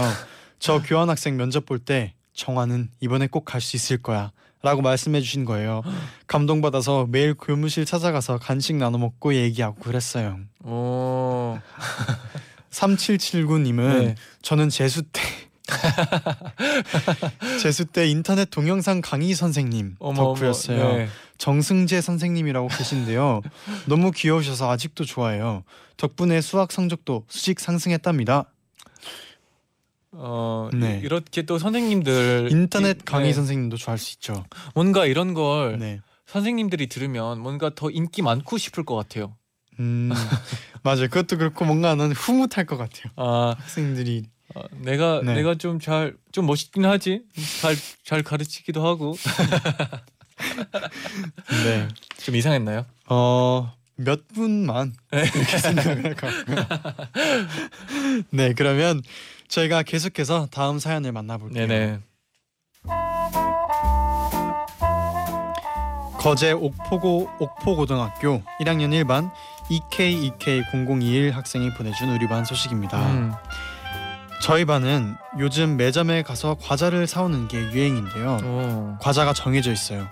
저 0.59 0.81
교환학생 0.81 1.37
면접 1.37 1.65
볼 1.65 1.79
때 1.79 2.13
정화는 2.33 2.89
이번에 3.01 3.27
꼭 3.27 3.45
갈 3.45 3.61
수 3.61 3.75
있을 3.75 3.97
거야. 4.01 4.31
라고 4.63 4.81
말씀해 4.81 5.21
주신 5.21 5.43
거예요. 5.45 5.81
감동받아서 6.27 7.07
매일 7.09 7.33
교무실 7.33 7.85
찾아가서 7.85 8.37
간식 8.37 8.75
나눠 8.75 8.99
먹고 8.99 9.33
얘기하고 9.33 9.75
그랬어요. 9.81 10.39
오, 10.63 11.57
3779님은 12.69 13.99
네. 13.99 14.15
저는 14.41 14.69
재수 14.69 15.03
때 15.03 15.21
재수 17.61 17.85
때 17.85 18.07
인터넷 18.07 18.49
동영상 18.49 19.01
강의 19.01 19.33
선생님 19.33 19.95
어머, 19.99 20.21
어머, 20.21 20.33
덕후였어요. 20.33 20.97
네. 20.97 21.07
정승재 21.37 22.01
선생님이라고 22.01 22.67
계신데요. 22.67 23.41
너무 23.87 24.11
귀여우셔서 24.11 24.69
아직도 24.69 25.05
좋아해요. 25.05 25.63
덕분에 25.97 26.39
수학 26.41 26.71
성적도 26.71 27.25
수직 27.29 27.59
상승했답니다. 27.59 28.45
어, 30.13 30.69
네. 30.73 30.99
이- 31.01 31.05
이렇게 31.05 31.43
또 31.43 31.57
선생님들 31.57 32.49
인터넷 32.51 32.97
이- 33.01 33.05
강의 33.05 33.27
네. 33.27 33.33
선생님도 33.33 33.77
좋아할 33.77 33.97
수 33.97 34.13
있죠. 34.15 34.43
뭔가 34.75 35.05
이런 35.05 35.33
걸 35.33 35.77
네. 35.79 36.01
선생님들이 36.27 36.87
들으면 36.87 37.39
뭔가 37.39 37.71
더 37.75 37.89
인기 37.89 38.21
많고 38.21 38.57
싶을 38.57 38.83
것 38.85 38.95
같아요. 38.95 39.35
음, 39.79 40.09
맞아요. 40.83 41.07
그것도 41.07 41.37
그렇고 41.37 41.65
뭔가는 41.65 42.11
흐뭇할 42.11 42.65
것 42.65 42.77
같아요. 42.77 43.05
아, 43.15 43.55
학생들이 43.57 44.23
어, 44.53 44.63
내가 44.79 45.21
네. 45.23 45.35
내가 45.35 45.55
좀잘좀 45.55 46.45
멋있긴 46.45 46.85
하지. 46.85 47.21
잘 47.61 47.75
잘 48.03 48.21
가르치기도 48.23 48.85
하고 48.85 49.15
네. 51.63 51.87
좀 52.17 52.35
이상했나요? 52.35 52.85
어, 53.09 53.71
몇 53.95 54.27
분만 54.29 54.93
네. 55.11 55.29
그렇게 55.29 55.57
생각을 55.57 56.03
할것 56.03 56.45
같고요. 56.45 56.65
네, 58.31 58.53
그러면 58.53 59.01
저희가 59.51 59.83
계속해서 59.83 60.47
다음 60.49 60.79
사연을 60.79 61.11
만나볼게요. 61.11 61.67
네네. 61.67 61.99
거제 66.17 66.51
옥포고 66.51 67.29
옥포고등학교 67.39 68.43
1학년 68.61 68.91
1반 69.03 69.31
EK2K0021 69.69 71.31
학생이 71.31 71.73
보내준 71.73 72.09
우리 72.09 72.27
반 72.27 72.45
소식입니다. 72.45 72.97
음, 73.11 73.33
저희 74.41 74.65
반은 74.65 75.15
요즘 75.39 75.77
매점에 75.77 76.21
가서 76.21 76.55
과자를 76.61 77.07
사오는 77.07 77.47
게 77.47 77.57
유행인데요. 77.57 78.37
오. 78.43 78.97
과자가 79.01 79.33
정해져 79.33 79.71
있어요. 79.71 80.07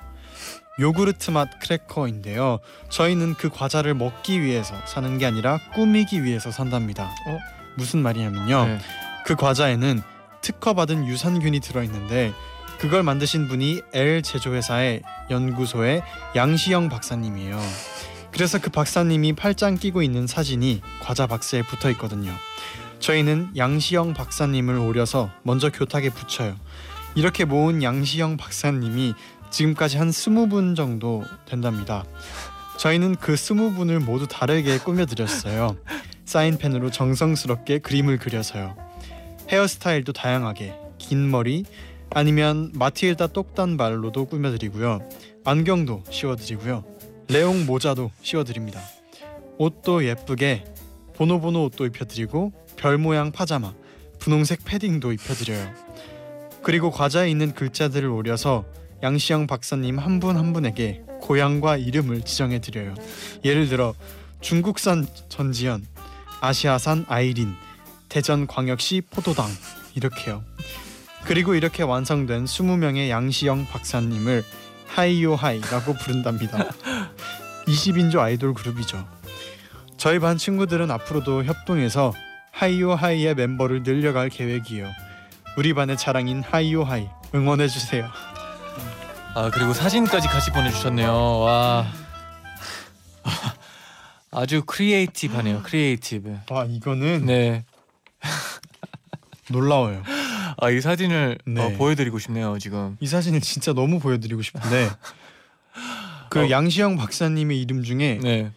요구르트 0.79 1.31
맛 1.31 1.47
크래커인데요. 1.59 2.59
저희는 2.89 3.35
그 3.35 3.49
과자를 3.49 3.93
먹기 3.93 4.41
위해서 4.41 4.75
사는 4.85 5.17
게 5.17 5.25
아니라 5.25 5.59
꾸미기 5.75 6.23
위해서 6.23 6.51
산답니다. 6.51 7.11
어? 7.27 7.37
무슨 7.75 8.01
말이냐면요. 8.01 8.65
네. 8.65 8.79
그 9.29 9.35
과자에는 9.35 10.01
특허받은 10.41 11.05
유산균이 11.05 11.59
들어있는데 11.59 12.33
그걸 12.79 13.03
만드신 13.03 13.47
분이 13.47 13.83
L 13.93 14.23
제조회사의 14.23 15.03
연구소의 15.29 16.01
양시영 16.35 16.89
박사님이에요. 16.89 17.61
그래서 18.31 18.57
그 18.57 18.71
박사님이 18.71 19.33
팔짱 19.33 19.75
끼고 19.75 20.01
있는 20.01 20.25
사진이 20.25 20.81
과자 21.03 21.27
박스에 21.27 21.61
붙어 21.61 21.91
있거든요. 21.91 22.33
저희는 22.97 23.51
양시영 23.55 24.15
박사님을 24.15 24.79
오려서 24.79 25.29
먼저 25.43 25.69
교탁에 25.69 26.09
붙여요. 26.09 26.55
이렇게 27.13 27.45
모은 27.45 27.83
양시영 27.83 28.35
박사님이 28.35 29.13
지금까지 29.51 29.99
한 29.99 30.11
스무 30.11 30.49
분 30.49 30.73
정도 30.73 31.23
된답니다. 31.45 32.03
저희는 32.79 33.17
그 33.17 33.35
스무 33.35 33.73
분을 33.73 33.99
모두 33.99 34.25
다르게 34.25 34.79
꾸며드렸어요. 34.79 35.77
사인펜으로 36.25 36.89
정성스럽게 36.89 37.77
그림을 37.77 38.17
그려서요. 38.17 38.88
헤어스타일도 39.49 40.13
다양하게 40.13 40.75
긴 40.97 41.29
머리 41.29 41.65
아니면 42.11 42.71
마틸다 42.73 43.27
똑단발로도 43.27 44.25
꾸며드리고요. 44.25 44.99
안경도 45.43 46.03
씌워드리고요. 46.09 46.83
레옹 47.29 47.65
모자도 47.65 48.11
씌워드립니다. 48.21 48.79
옷도 49.57 50.05
예쁘게 50.05 50.65
보노보노 51.15 51.65
옷도 51.65 51.85
입혀드리고 51.85 52.53
별 52.77 52.97
모양 52.97 53.31
파자마, 53.31 53.73
분홍색 54.19 54.63
패딩도 54.65 55.11
입혀드려요. 55.13 55.73
그리고 56.63 56.91
과자에 56.91 57.29
있는 57.29 57.53
글자들을 57.53 58.07
오려서 58.09 58.65
양시영 59.03 59.47
박사님 59.47 59.97
한 59.99 60.19
분한 60.19 60.53
분에게 60.53 61.03
고향과 61.21 61.77
이름을 61.77 62.21
지정해 62.21 62.59
드려요. 62.59 62.95
예를 63.43 63.67
들어 63.67 63.93
중국산 64.41 65.05
전지현, 65.29 65.85
아시아산 66.41 67.05
아이린, 67.07 67.53
대전 68.09 68.47
광역시 68.47 69.01
포도당 69.09 69.47
이렇게요. 69.95 70.43
그리고 71.23 71.53
이렇게 71.53 71.83
완성된 71.83 72.45
20명의 72.45 73.09
양시영 73.09 73.67
박사님을 73.67 74.43
하이요하이라고 74.87 75.93
부른답니다. 75.93 76.65
20인조 77.67 78.19
아이돌 78.19 78.53
그룹이죠. 78.53 79.07
저희 79.97 80.17
반 80.17 80.37
친구들은 80.37 80.89
앞으로도 80.89 81.43
협동해서 81.43 82.13
하이요하이의 82.51 83.35
멤버를 83.35 83.83
늘려갈 83.83 84.29
계획이에요. 84.29 84.89
우리 85.57 85.73
반의 85.73 85.97
자랑인 85.97 86.41
하이요하이 86.41 87.07
응원해 87.35 87.67
주세요. 87.67 88.07
아 89.35 89.51
그리고 89.53 89.73
사진까지 89.73 90.27
같이 90.27 90.51
보내주셨네요. 90.51 91.39
와. 91.39 91.85
아주 94.31 94.63
creative하네요. 94.65 95.61
creative. 95.63 96.39
와 96.49 96.65
이거는 96.65 97.25
네. 97.25 97.65
놀라워요. 99.49 100.03
아 100.61 100.69
이 100.71 100.81
사진을 100.81 101.37
네. 101.45 101.61
어, 101.61 101.69
보여드리고 101.77 102.19
싶네요 102.19 102.57
지금. 102.59 102.97
이 102.99 103.07
사진을 103.07 103.41
진짜 103.41 103.73
너무 103.73 103.99
보여드리고 103.99 104.41
싶은데 104.41 104.89
그 106.29 106.45
어. 106.45 106.49
양시영 106.49 106.97
박사님의 106.97 107.59
이름 107.61 107.83
중에 107.83 108.19
네. 108.21 108.51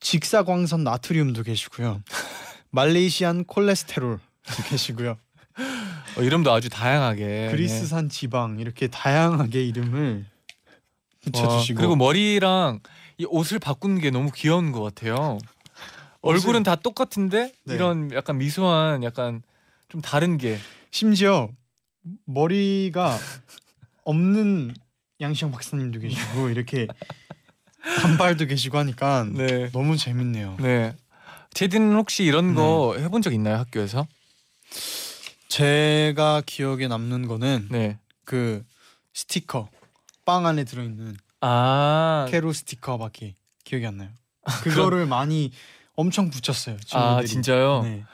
직사광선 0.00 0.84
나트륨도 0.84 1.42
계시고요. 1.42 2.02
Malaysian 2.70 3.44
콜레스테롤 3.44 4.18
계시고요. 4.68 5.16
어, 6.16 6.22
이름도 6.22 6.52
아주 6.52 6.68
다양하게. 6.68 7.48
그리스산 7.50 8.08
지방 8.08 8.60
이렇게 8.60 8.86
다양하게 8.88 9.64
이름을 9.64 10.24
네. 10.24 11.30
붙여주시고 11.30 11.76
와, 11.76 11.80
그리고 11.80 11.96
머리랑 11.96 12.80
이 13.18 13.24
옷을 13.28 13.58
바꾸는 13.58 14.00
게 14.00 14.10
너무 14.10 14.30
귀여운 14.32 14.70
것 14.70 14.82
같아요. 14.82 15.38
얼굴은 16.20 16.62
다 16.62 16.76
똑같은데 16.76 17.52
네. 17.64 17.74
이런 17.74 18.12
약간 18.12 18.38
미소한 18.38 19.02
약간 19.02 19.42
좀 19.88 20.00
다른 20.00 20.36
게. 20.38 20.58
심지어 20.90 21.48
머리가 22.24 23.18
없는 24.04 24.74
양시영 25.20 25.50
박사님도 25.50 26.00
계시고 26.00 26.50
이렇게 26.50 26.86
단발도 28.00 28.46
계시고 28.46 28.78
하니까 28.78 29.26
네. 29.30 29.70
너무 29.72 29.96
재밌네요. 29.96 30.56
네. 30.60 30.94
제디는 31.52 31.94
혹시 31.94 32.24
이런 32.24 32.54
거 32.54 32.96
해본 32.98 33.22
적 33.22 33.32
있나요 33.32 33.56
학교에서? 33.56 34.06
제가 35.48 36.42
기억에 36.44 36.88
남는 36.88 37.26
거는 37.26 37.68
네. 37.70 37.98
그 38.24 38.64
스티커 39.14 39.68
빵 40.24 40.46
안에 40.46 40.64
들어있는 40.64 41.16
아, 41.40 42.26
캐롤 42.28 42.52
스티커밖에 42.54 43.34
기억이 43.64 43.86
안 43.86 43.96
나요. 43.96 44.10
그거를 44.62 45.06
많이 45.06 45.50
엄청 45.94 46.30
붙였어요. 46.30 46.78
친구들이. 46.80 46.94
아 46.94 47.22
진짜요? 47.24 47.82
네. 47.82 48.04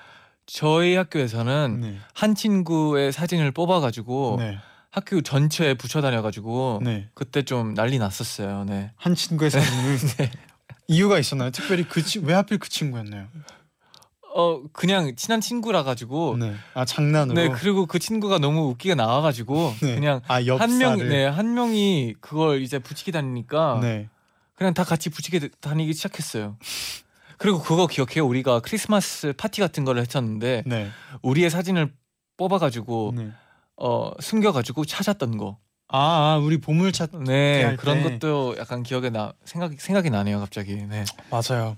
저희 0.46 0.94
학교에서는 0.96 1.80
네. 1.80 1.98
한 2.12 2.34
친구의 2.34 3.12
사진을 3.12 3.50
뽑아가지고 3.52 4.36
네. 4.38 4.58
학교 4.90 5.20
전체에 5.22 5.74
붙여 5.74 6.00
다녀가지고 6.00 6.80
네. 6.84 7.08
그때 7.14 7.42
좀 7.42 7.74
난리 7.74 7.98
났었어요. 7.98 8.64
네. 8.64 8.92
한 8.96 9.14
친구의 9.14 9.50
사진을 9.50 9.98
이유가 10.86 11.18
있었나요? 11.18 11.50
특별히 11.50 11.84
그 11.84 12.02
친, 12.02 12.24
왜 12.24 12.34
하필 12.34 12.58
그 12.58 12.68
친구였나요? 12.68 13.26
어 14.36 14.62
그냥 14.72 15.14
친한 15.16 15.40
친구라 15.40 15.82
가지고 15.84 16.36
네. 16.38 16.50
네. 16.50 16.56
아 16.74 16.84
장난으로. 16.84 17.52
그리고 17.52 17.86
그 17.86 17.98
친구가 17.98 18.38
너무 18.38 18.68
웃기게 18.70 18.94
나와가지고 18.94 19.74
네. 19.82 19.94
그냥 19.94 20.20
아한 20.26 20.46
엽사를. 20.46 20.78
명, 20.78 20.98
네, 21.08 21.24
한 21.24 21.54
명이 21.54 22.16
그걸 22.20 22.60
이제 22.62 22.78
붙이게 22.78 23.12
다니니까 23.12 23.78
네. 23.80 24.08
그냥 24.56 24.74
다 24.74 24.84
같이 24.84 25.08
붙이게 25.08 25.48
다니기 25.60 25.94
시작했어요. 25.94 26.56
그리고 27.44 27.60
그거 27.60 27.86
기억해요. 27.86 28.26
우리가 28.26 28.60
크리스마스 28.60 29.34
파티 29.36 29.60
같은 29.60 29.84
거를 29.84 30.00
했었는데 30.00 30.62
네. 30.64 30.88
우리의 31.20 31.50
사진을 31.50 31.92
뽑아가지고 32.38 33.12
네. 33.14 33.32
어 33.76 34.12
숨겨가지고 34.18 34.86
찾았던 34.86 35.36
거. 35.36 35.58
아, 35.88 35.98
아 35.98 36.38
우리 36.38 36.56
보물 36.56 36.92
찾네할 36.92 37.76
그런 37.76 38.02
때. 38.02 38.12
것도 38.18 38.56
약간 38.58 38.82
기억에 38.82 39.10
나 39.10 39.34
생각이 39.44 39.76
생각이 39.78 40.08
나네요 40.08 40.40
갑자기. 40.40 40.74
네. 40.74 41.04
맞아요. 41.30 41.76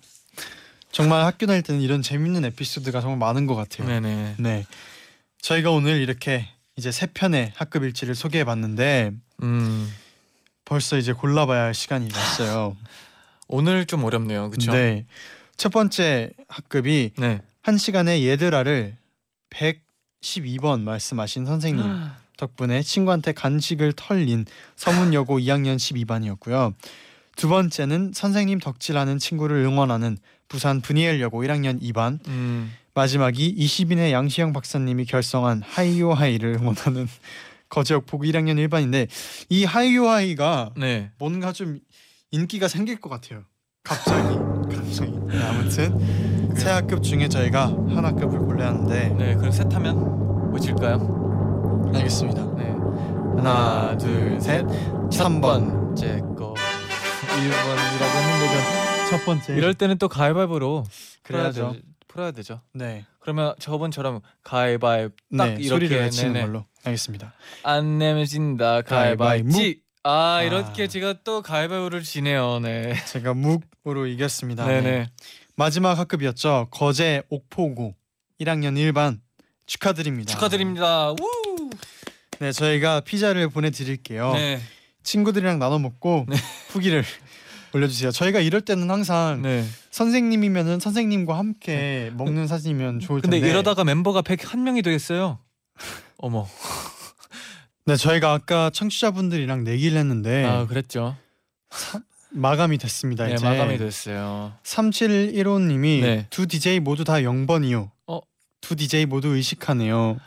정말 0.92 1.24
학교 1.24 1.46
다닐 1.46 1.62
때는 1.64 1.80
이런 1.80 2.00
재밌는 2.00 2.44
에피소드가 2.44 3.00
정말 3.00 3.18
많은 3.18 3.46
것 3.48 3.56
같아요. 3.56 3.88
네네. 3.88 4.36
네. 4.38 4.64
저희가 5.42 5.72
오늘 5.72 6.00
이렇게 6.00 6.46
이제 6.76 6.92
세 6.92 7.06
편의 7.06 7.50
학급 7.56 7.82
일지를 7.82 8.14
소개해 8.14 8.44
봤는데 8.44 9.10
음 9.42 9.92
벌써 10.64 10.96
이제 10.96 11.12
골라봐야 11.12 11.62
할 11.64 11.74
시간이 11.74 12.08
왔어요. 12.14 12.76
오늘 13.48 13.84
좀 13.86 14.04
어렵네요. 14.04 14.50
그렇죠? 14.50 14.70
네. 14.70 15.06
첫 15.56 15.72
번째 15.72 16.30
학급이 16.48 17.12
네. 17.18 17.40
한 17.62 17.78
시간에 17.78 18.22
얘들아를 18.24 18.96
112번 19.50 20.82
말씀하신 20.82 21.46
선생님 21.46 21.84
덕분에 22.36 22.82
친구한테 22.82 23.32
간식을 23.32 23.94
털린 23.94 24.44
서문여고 24.76 25.38
2학년 25.38 25.76
12반이었고요. 25.76 26.74
두 27.36 27.48
번째는 27.48 28.12
선생님 28.14 28.60
덕질하는 28.60 29.18
친구를 29.18 29.56
응원하는 29.64 30.18
부산 30.48 30.80
분이엘여고 30.80 31.42
1학년 31.42 31.80
2반. 31.82 32.26
음 32.28 32.72
마지막이 32.94 33.54
20인의 33.56 34.10
양시영 34.10 34.54
박사님이 34.54 35.04
결성한 35.04 35.60
하이요하이를 35.62 36.54
응원하는 36.54 37.06
거제역 37.68 38.06
포구 38.06 38.24
1학년 38.24 38.56
1반인데 38.66 39.08
이 39.50 39.64
하이요하이가 39.64 40.72
네. 40.78 41.10
뭔가 41.18 41.52
좀 41.52 41.78
인기가 42.30 42.68
생길 42.68 42.98
것 43.00 43.10
같아요. 43.10 43.44
갑자기 43.86 44.36
갑자기. 44.74 45.12
네, 45.28 45.42
아무튼 45.44 46.54
새 46.56 46.70
학급 46.70 47.02
중에 47.02 47.28
저희가 47.28 47.66
한 47.68 48.04
학급을 48.04 48.40
골라야 48.40 48.68
하는데 48.70 49.08
네. 49.10 49.34
그럼 49.36 49.52
셋 49.52 49.72
하면 49.72 50.50
뭐질까요? 50.50 51.92
알겠습니다. 51.94 52.44
네. 52.56 52.70
하나 53.36 53.96
둘셋 53.96 54.66
3번 55.10 55.40
번째 55.40 56.18
거 56.36 56.54
1번이라고 56.54 58.16
했는데 58.22 59.08
첫 59.10 59.24
번째 59.24 59.46
좀 59.46 59.56
이럴 59.56 59.74
때는 59.74 59.98
또 59.98 60.08
가위바위보로 60.08 60.84
풀어야 61.22 61.50
그래야죠. 61.52 61.72
되, 61.74 61.82
풀어야 62.08 62.30
되죠. 62.32 62.60
네. 62.72 63.04
그러면 63.20 63.54
저번처럼 63.60 64.20
가위바위보 64.42 65.14
딱 65.36 65.44
네, 65.46 65.50
이렇게 65.52 65.68
소리를 65.68 65.96
외치는 65.96 66.32
네네. 66.32 66.46
걸로 66.46 66.64
알겠습니다. 66.84 67.34
안 67.62 67.98
내면 67.98 68.24
진다 68.24 68.82
가위바위보. 68.82 69.24
가위바위보. 69.24 69.85
아 70.08 70.36
아. 70.36 70.42
이렇게 70.44 70.86
제가 70.86 71.14
또 71.24 71.42
가위바위보를 71.42 72.04
지네요. 72.04 72.60
네. 72.60 72.94
제가 73.06 73.34
묵으로 73.34 74.06
이겼습니다. 74.06 74.64
네네. 74.64 74.80
네. 74.82 75.10
마지막 75.56 75.98
학급이었죠. 75.98 76.68
거제 76.70 77.22
옥포구 77.28 77.92
1학년 78.40 78.76
1반 78.76 79.18
축하드립니다. 79.66 80.32
축하드립니다. 80.32 81.10
우. 81.10 81.16
네, 82.38 82.52
저희가 82.52 83.00
피자를 83.00 83.48
보내드릴게요. 83.48 84.32
네. 84.34 84.60
친구들이랑 85.02 85.58
나눠 85.58 85.80
먹고 85.80 86.26
후기를 86.68 87.02
올려주세요. 87.74 88.12
저희가 88.12 88.38
이럴 88.38 88.60
때는 88.60 88.88
항상 88.88 89.42
네. 89.42 89.64
선생님이면은 89.90 90.78
선생님과 90.78 91.36
함께 91.36 92.12
먹는 92.14 92.46
사진이면 92.46 93.00
좋을 93.00 93.22
근데 93.22 93.38
텐데. 93.38 93.50
이러다가 93.50 93.82
멤버가 93.82 94.22
101명이 94.22 94.84
되겠어요. 94.84 95.40
어머. 96.18 96.46
네, 97.86 97.96
저희가 97.96 98.32
아까 98.32 98.70
청취자분들이랑 98.70 99.64
내기를 99.64 99.96
했는데 99.98 100.44
아 100.44 100.66
그랬죠. 100.66 101.16
마감이 102.30 102.78
됐습니다. 102.78 103.26
네 103.26 103.34
이제 103.34 103.44
마감이 103.44 103.78
됐어요. 103.78 104.52
3715님이 104.64 106.00
네. 106.02 106.26
두 106.30 106.46
DJ 106.46 106.80
모두 106.80 107.04
다 107.04 107.14
0번이요. 107.14 107.90
어? 108.08 108.20
두 108.60 108.74
DJ 108.76 109.06
모두 109.06 109.28
의식하네요. 109.28 110.18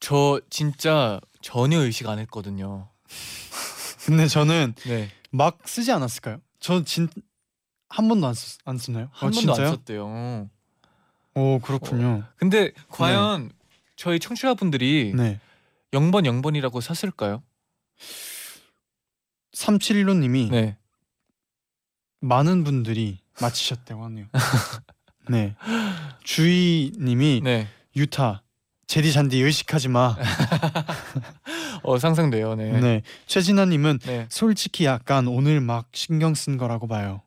저 0.00 0.40
진짜 0.50 1.20
전혀 1.42 1.78
의식 1.78 2.08
안 2.08 2.18
했거든요. 2.20 2.88
근데 4.06 4.26
저는 4.26 4.74
네. 4.86 5.10
막 5.30 5.58
쓰지 5.64 5.92
않았을까요? 5.92 6.38
저 6.60 6.82
진 6.84 7.08
한 7.94 8.08
번도 8.08 8.26
안, 8.26 8.32
쓰, 8.32 8.56
안 8.64 8.78
쓰나요? 8.78 9.08
한 9.12 9.28
어, 9.28 9.30
번도 9.32 9.38
진짜요? 9.38 9.66
안 9.66 9.72
썼대요. 9.74 10.48
오 11.34 11.58
그렇군요. 11.60 12.24
근데 12.36 12.72
과연 12.88 13.50
저희 13.96 14.18
청취자분들이 14.18 15.12
네. 15.14 15.38
0번 15.92 16.24
0번이라고 16.42 16.80
샀을까요? 16.80 17.42
3715님이 19.54 20.50
네. 20.50 20.76
많은 22.20 22.64
분들이 22.64 23.18
맞히셨다고 23.40 24.04
하네요. 24.04 24.26
네. 25.28 25.54
주희님이 26.24 27.40
네. 27.44 27.68
유타 27.94 28.42
제디 28.86 29.12
잔디 29.12 29.40
의식하지 29.40 29.88
마. 29.88 30.16
어 31.84 31.98
상상돼요. 31.98 32.54
네. 32.54 32.80
네. 32.80 33.02
최진아님은 33.26 33.98
네. 34.00 34.26
솔직히 34.30 34.84
약간 34.84 35.26
오늘 35.26 35.60
막 35.60 35.88
신경 35.92 36.34
쓴 36.34 36.56
거라고 36.56 36.86
봐요. 36.86 37.20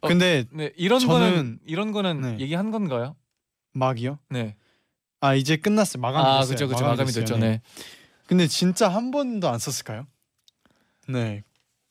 어, 0.00 0.08
근데 0.08 0.44
네. 0.50 0.72
이런 0.76 0.98
저는- 1.00 1.06
거는 1.06 1.58
이런 1.66 1.92
거는 1.92 2.20
네. 2.22 2.40
얘기한 2.40 2.70
건가요? 2.70 3.14
막이요? 3.74 4.18
네. 4.30 4.56
아 5.20 5.34
이제 5.34 5.56
끝났어요. 5.56 6.00
마감이 6.00 6.26
아, 6.26 6.40
됐어요. 6.40 6.54
그죠 6.56 6.68
그죠. 6.68 6.84
마감이. 6.84 7.12
됐죠. 7.12 7.36
네. 7.36 7.50
네. 7.50 7.60
근데 8.26 8.46
진짜 8.46 8.88
한 8.88 9.10
번도 9.10 9.48
안 9.48 9.58
썼을까요? 9.58 10.06
네. 11.08 11.42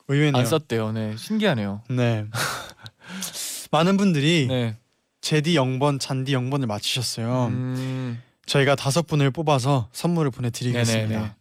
의외네요. 0.08 0.40
안 0.40 0.46
썼대요. 0.46 0.92
네. 0.92 1.16
신기하네요. 1.16 1.82
네. 1.90 2.26
많은 3.70 3.96
분들이 3.96 4.46
네. 4.48 4.76
제디 5.20 5.54
0번, 5.54 6.00
잔디 6.00 6.32
0번을 6.32 6.66
맞히셨어요. 6.66 7.46
음. 7.48 8.20
저희가 8.46 8.74
다섯 8.74 9.06
분을 9.06 9.30
뽑아서 9.30 9.88
선물을 9.92 10.30
보내드리겠습니다. 10.32 11.08
네네네. 11.08 11.32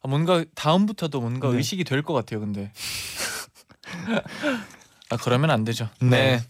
아, 0.00 0.08
뭔가 0.08 0.44
다음부터도 0.54 1.20
뭔가 1.20 1.50
네. 1.50 1.56
의식이 1.58 1.84
될 1.84 2.02
것 2.02 2.14
같아요. 2.14 2.40
근데. 2.40 2.72
아 5.10 5.16
그러면 5.16 5.50
안 5.50 5.64
되죠. 5.64 5.88
네. 6.00 6.40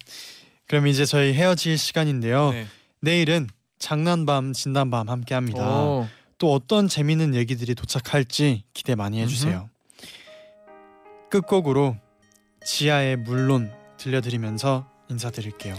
그럼 0.66 0.86
이제 0.86 1.04
저희 1.04 1.32
헤어질 1.32 1.78
시간인데요. 1.78 2.50
네. 2.52 2.66
내일은 3.00 3.48
장난밤, 3.78 4.52
진단밤 4.52 5.08
함께합니다. 5.08 5.82
오. 5.82 6.06
또 6.38 6.52
어떤 6.52 6.88
재미있는 6.88 7.34
얘기들이 7.34 7.74
도착할지 7.74 8.64
기대 8.72 8.94
많이 8.94 9.20
해주세요. 9.20 9.68
끝곡으로 11.30 11.96
지아의 12.64 13.16
물론 13.16 13.72
들려드리면서 13.98 14.88
인사드릴게요. 15.08 15.74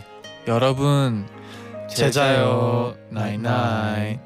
여러분 0.47 1.28
제자요 1.89 2.95
나잇나잇 3.10 4.20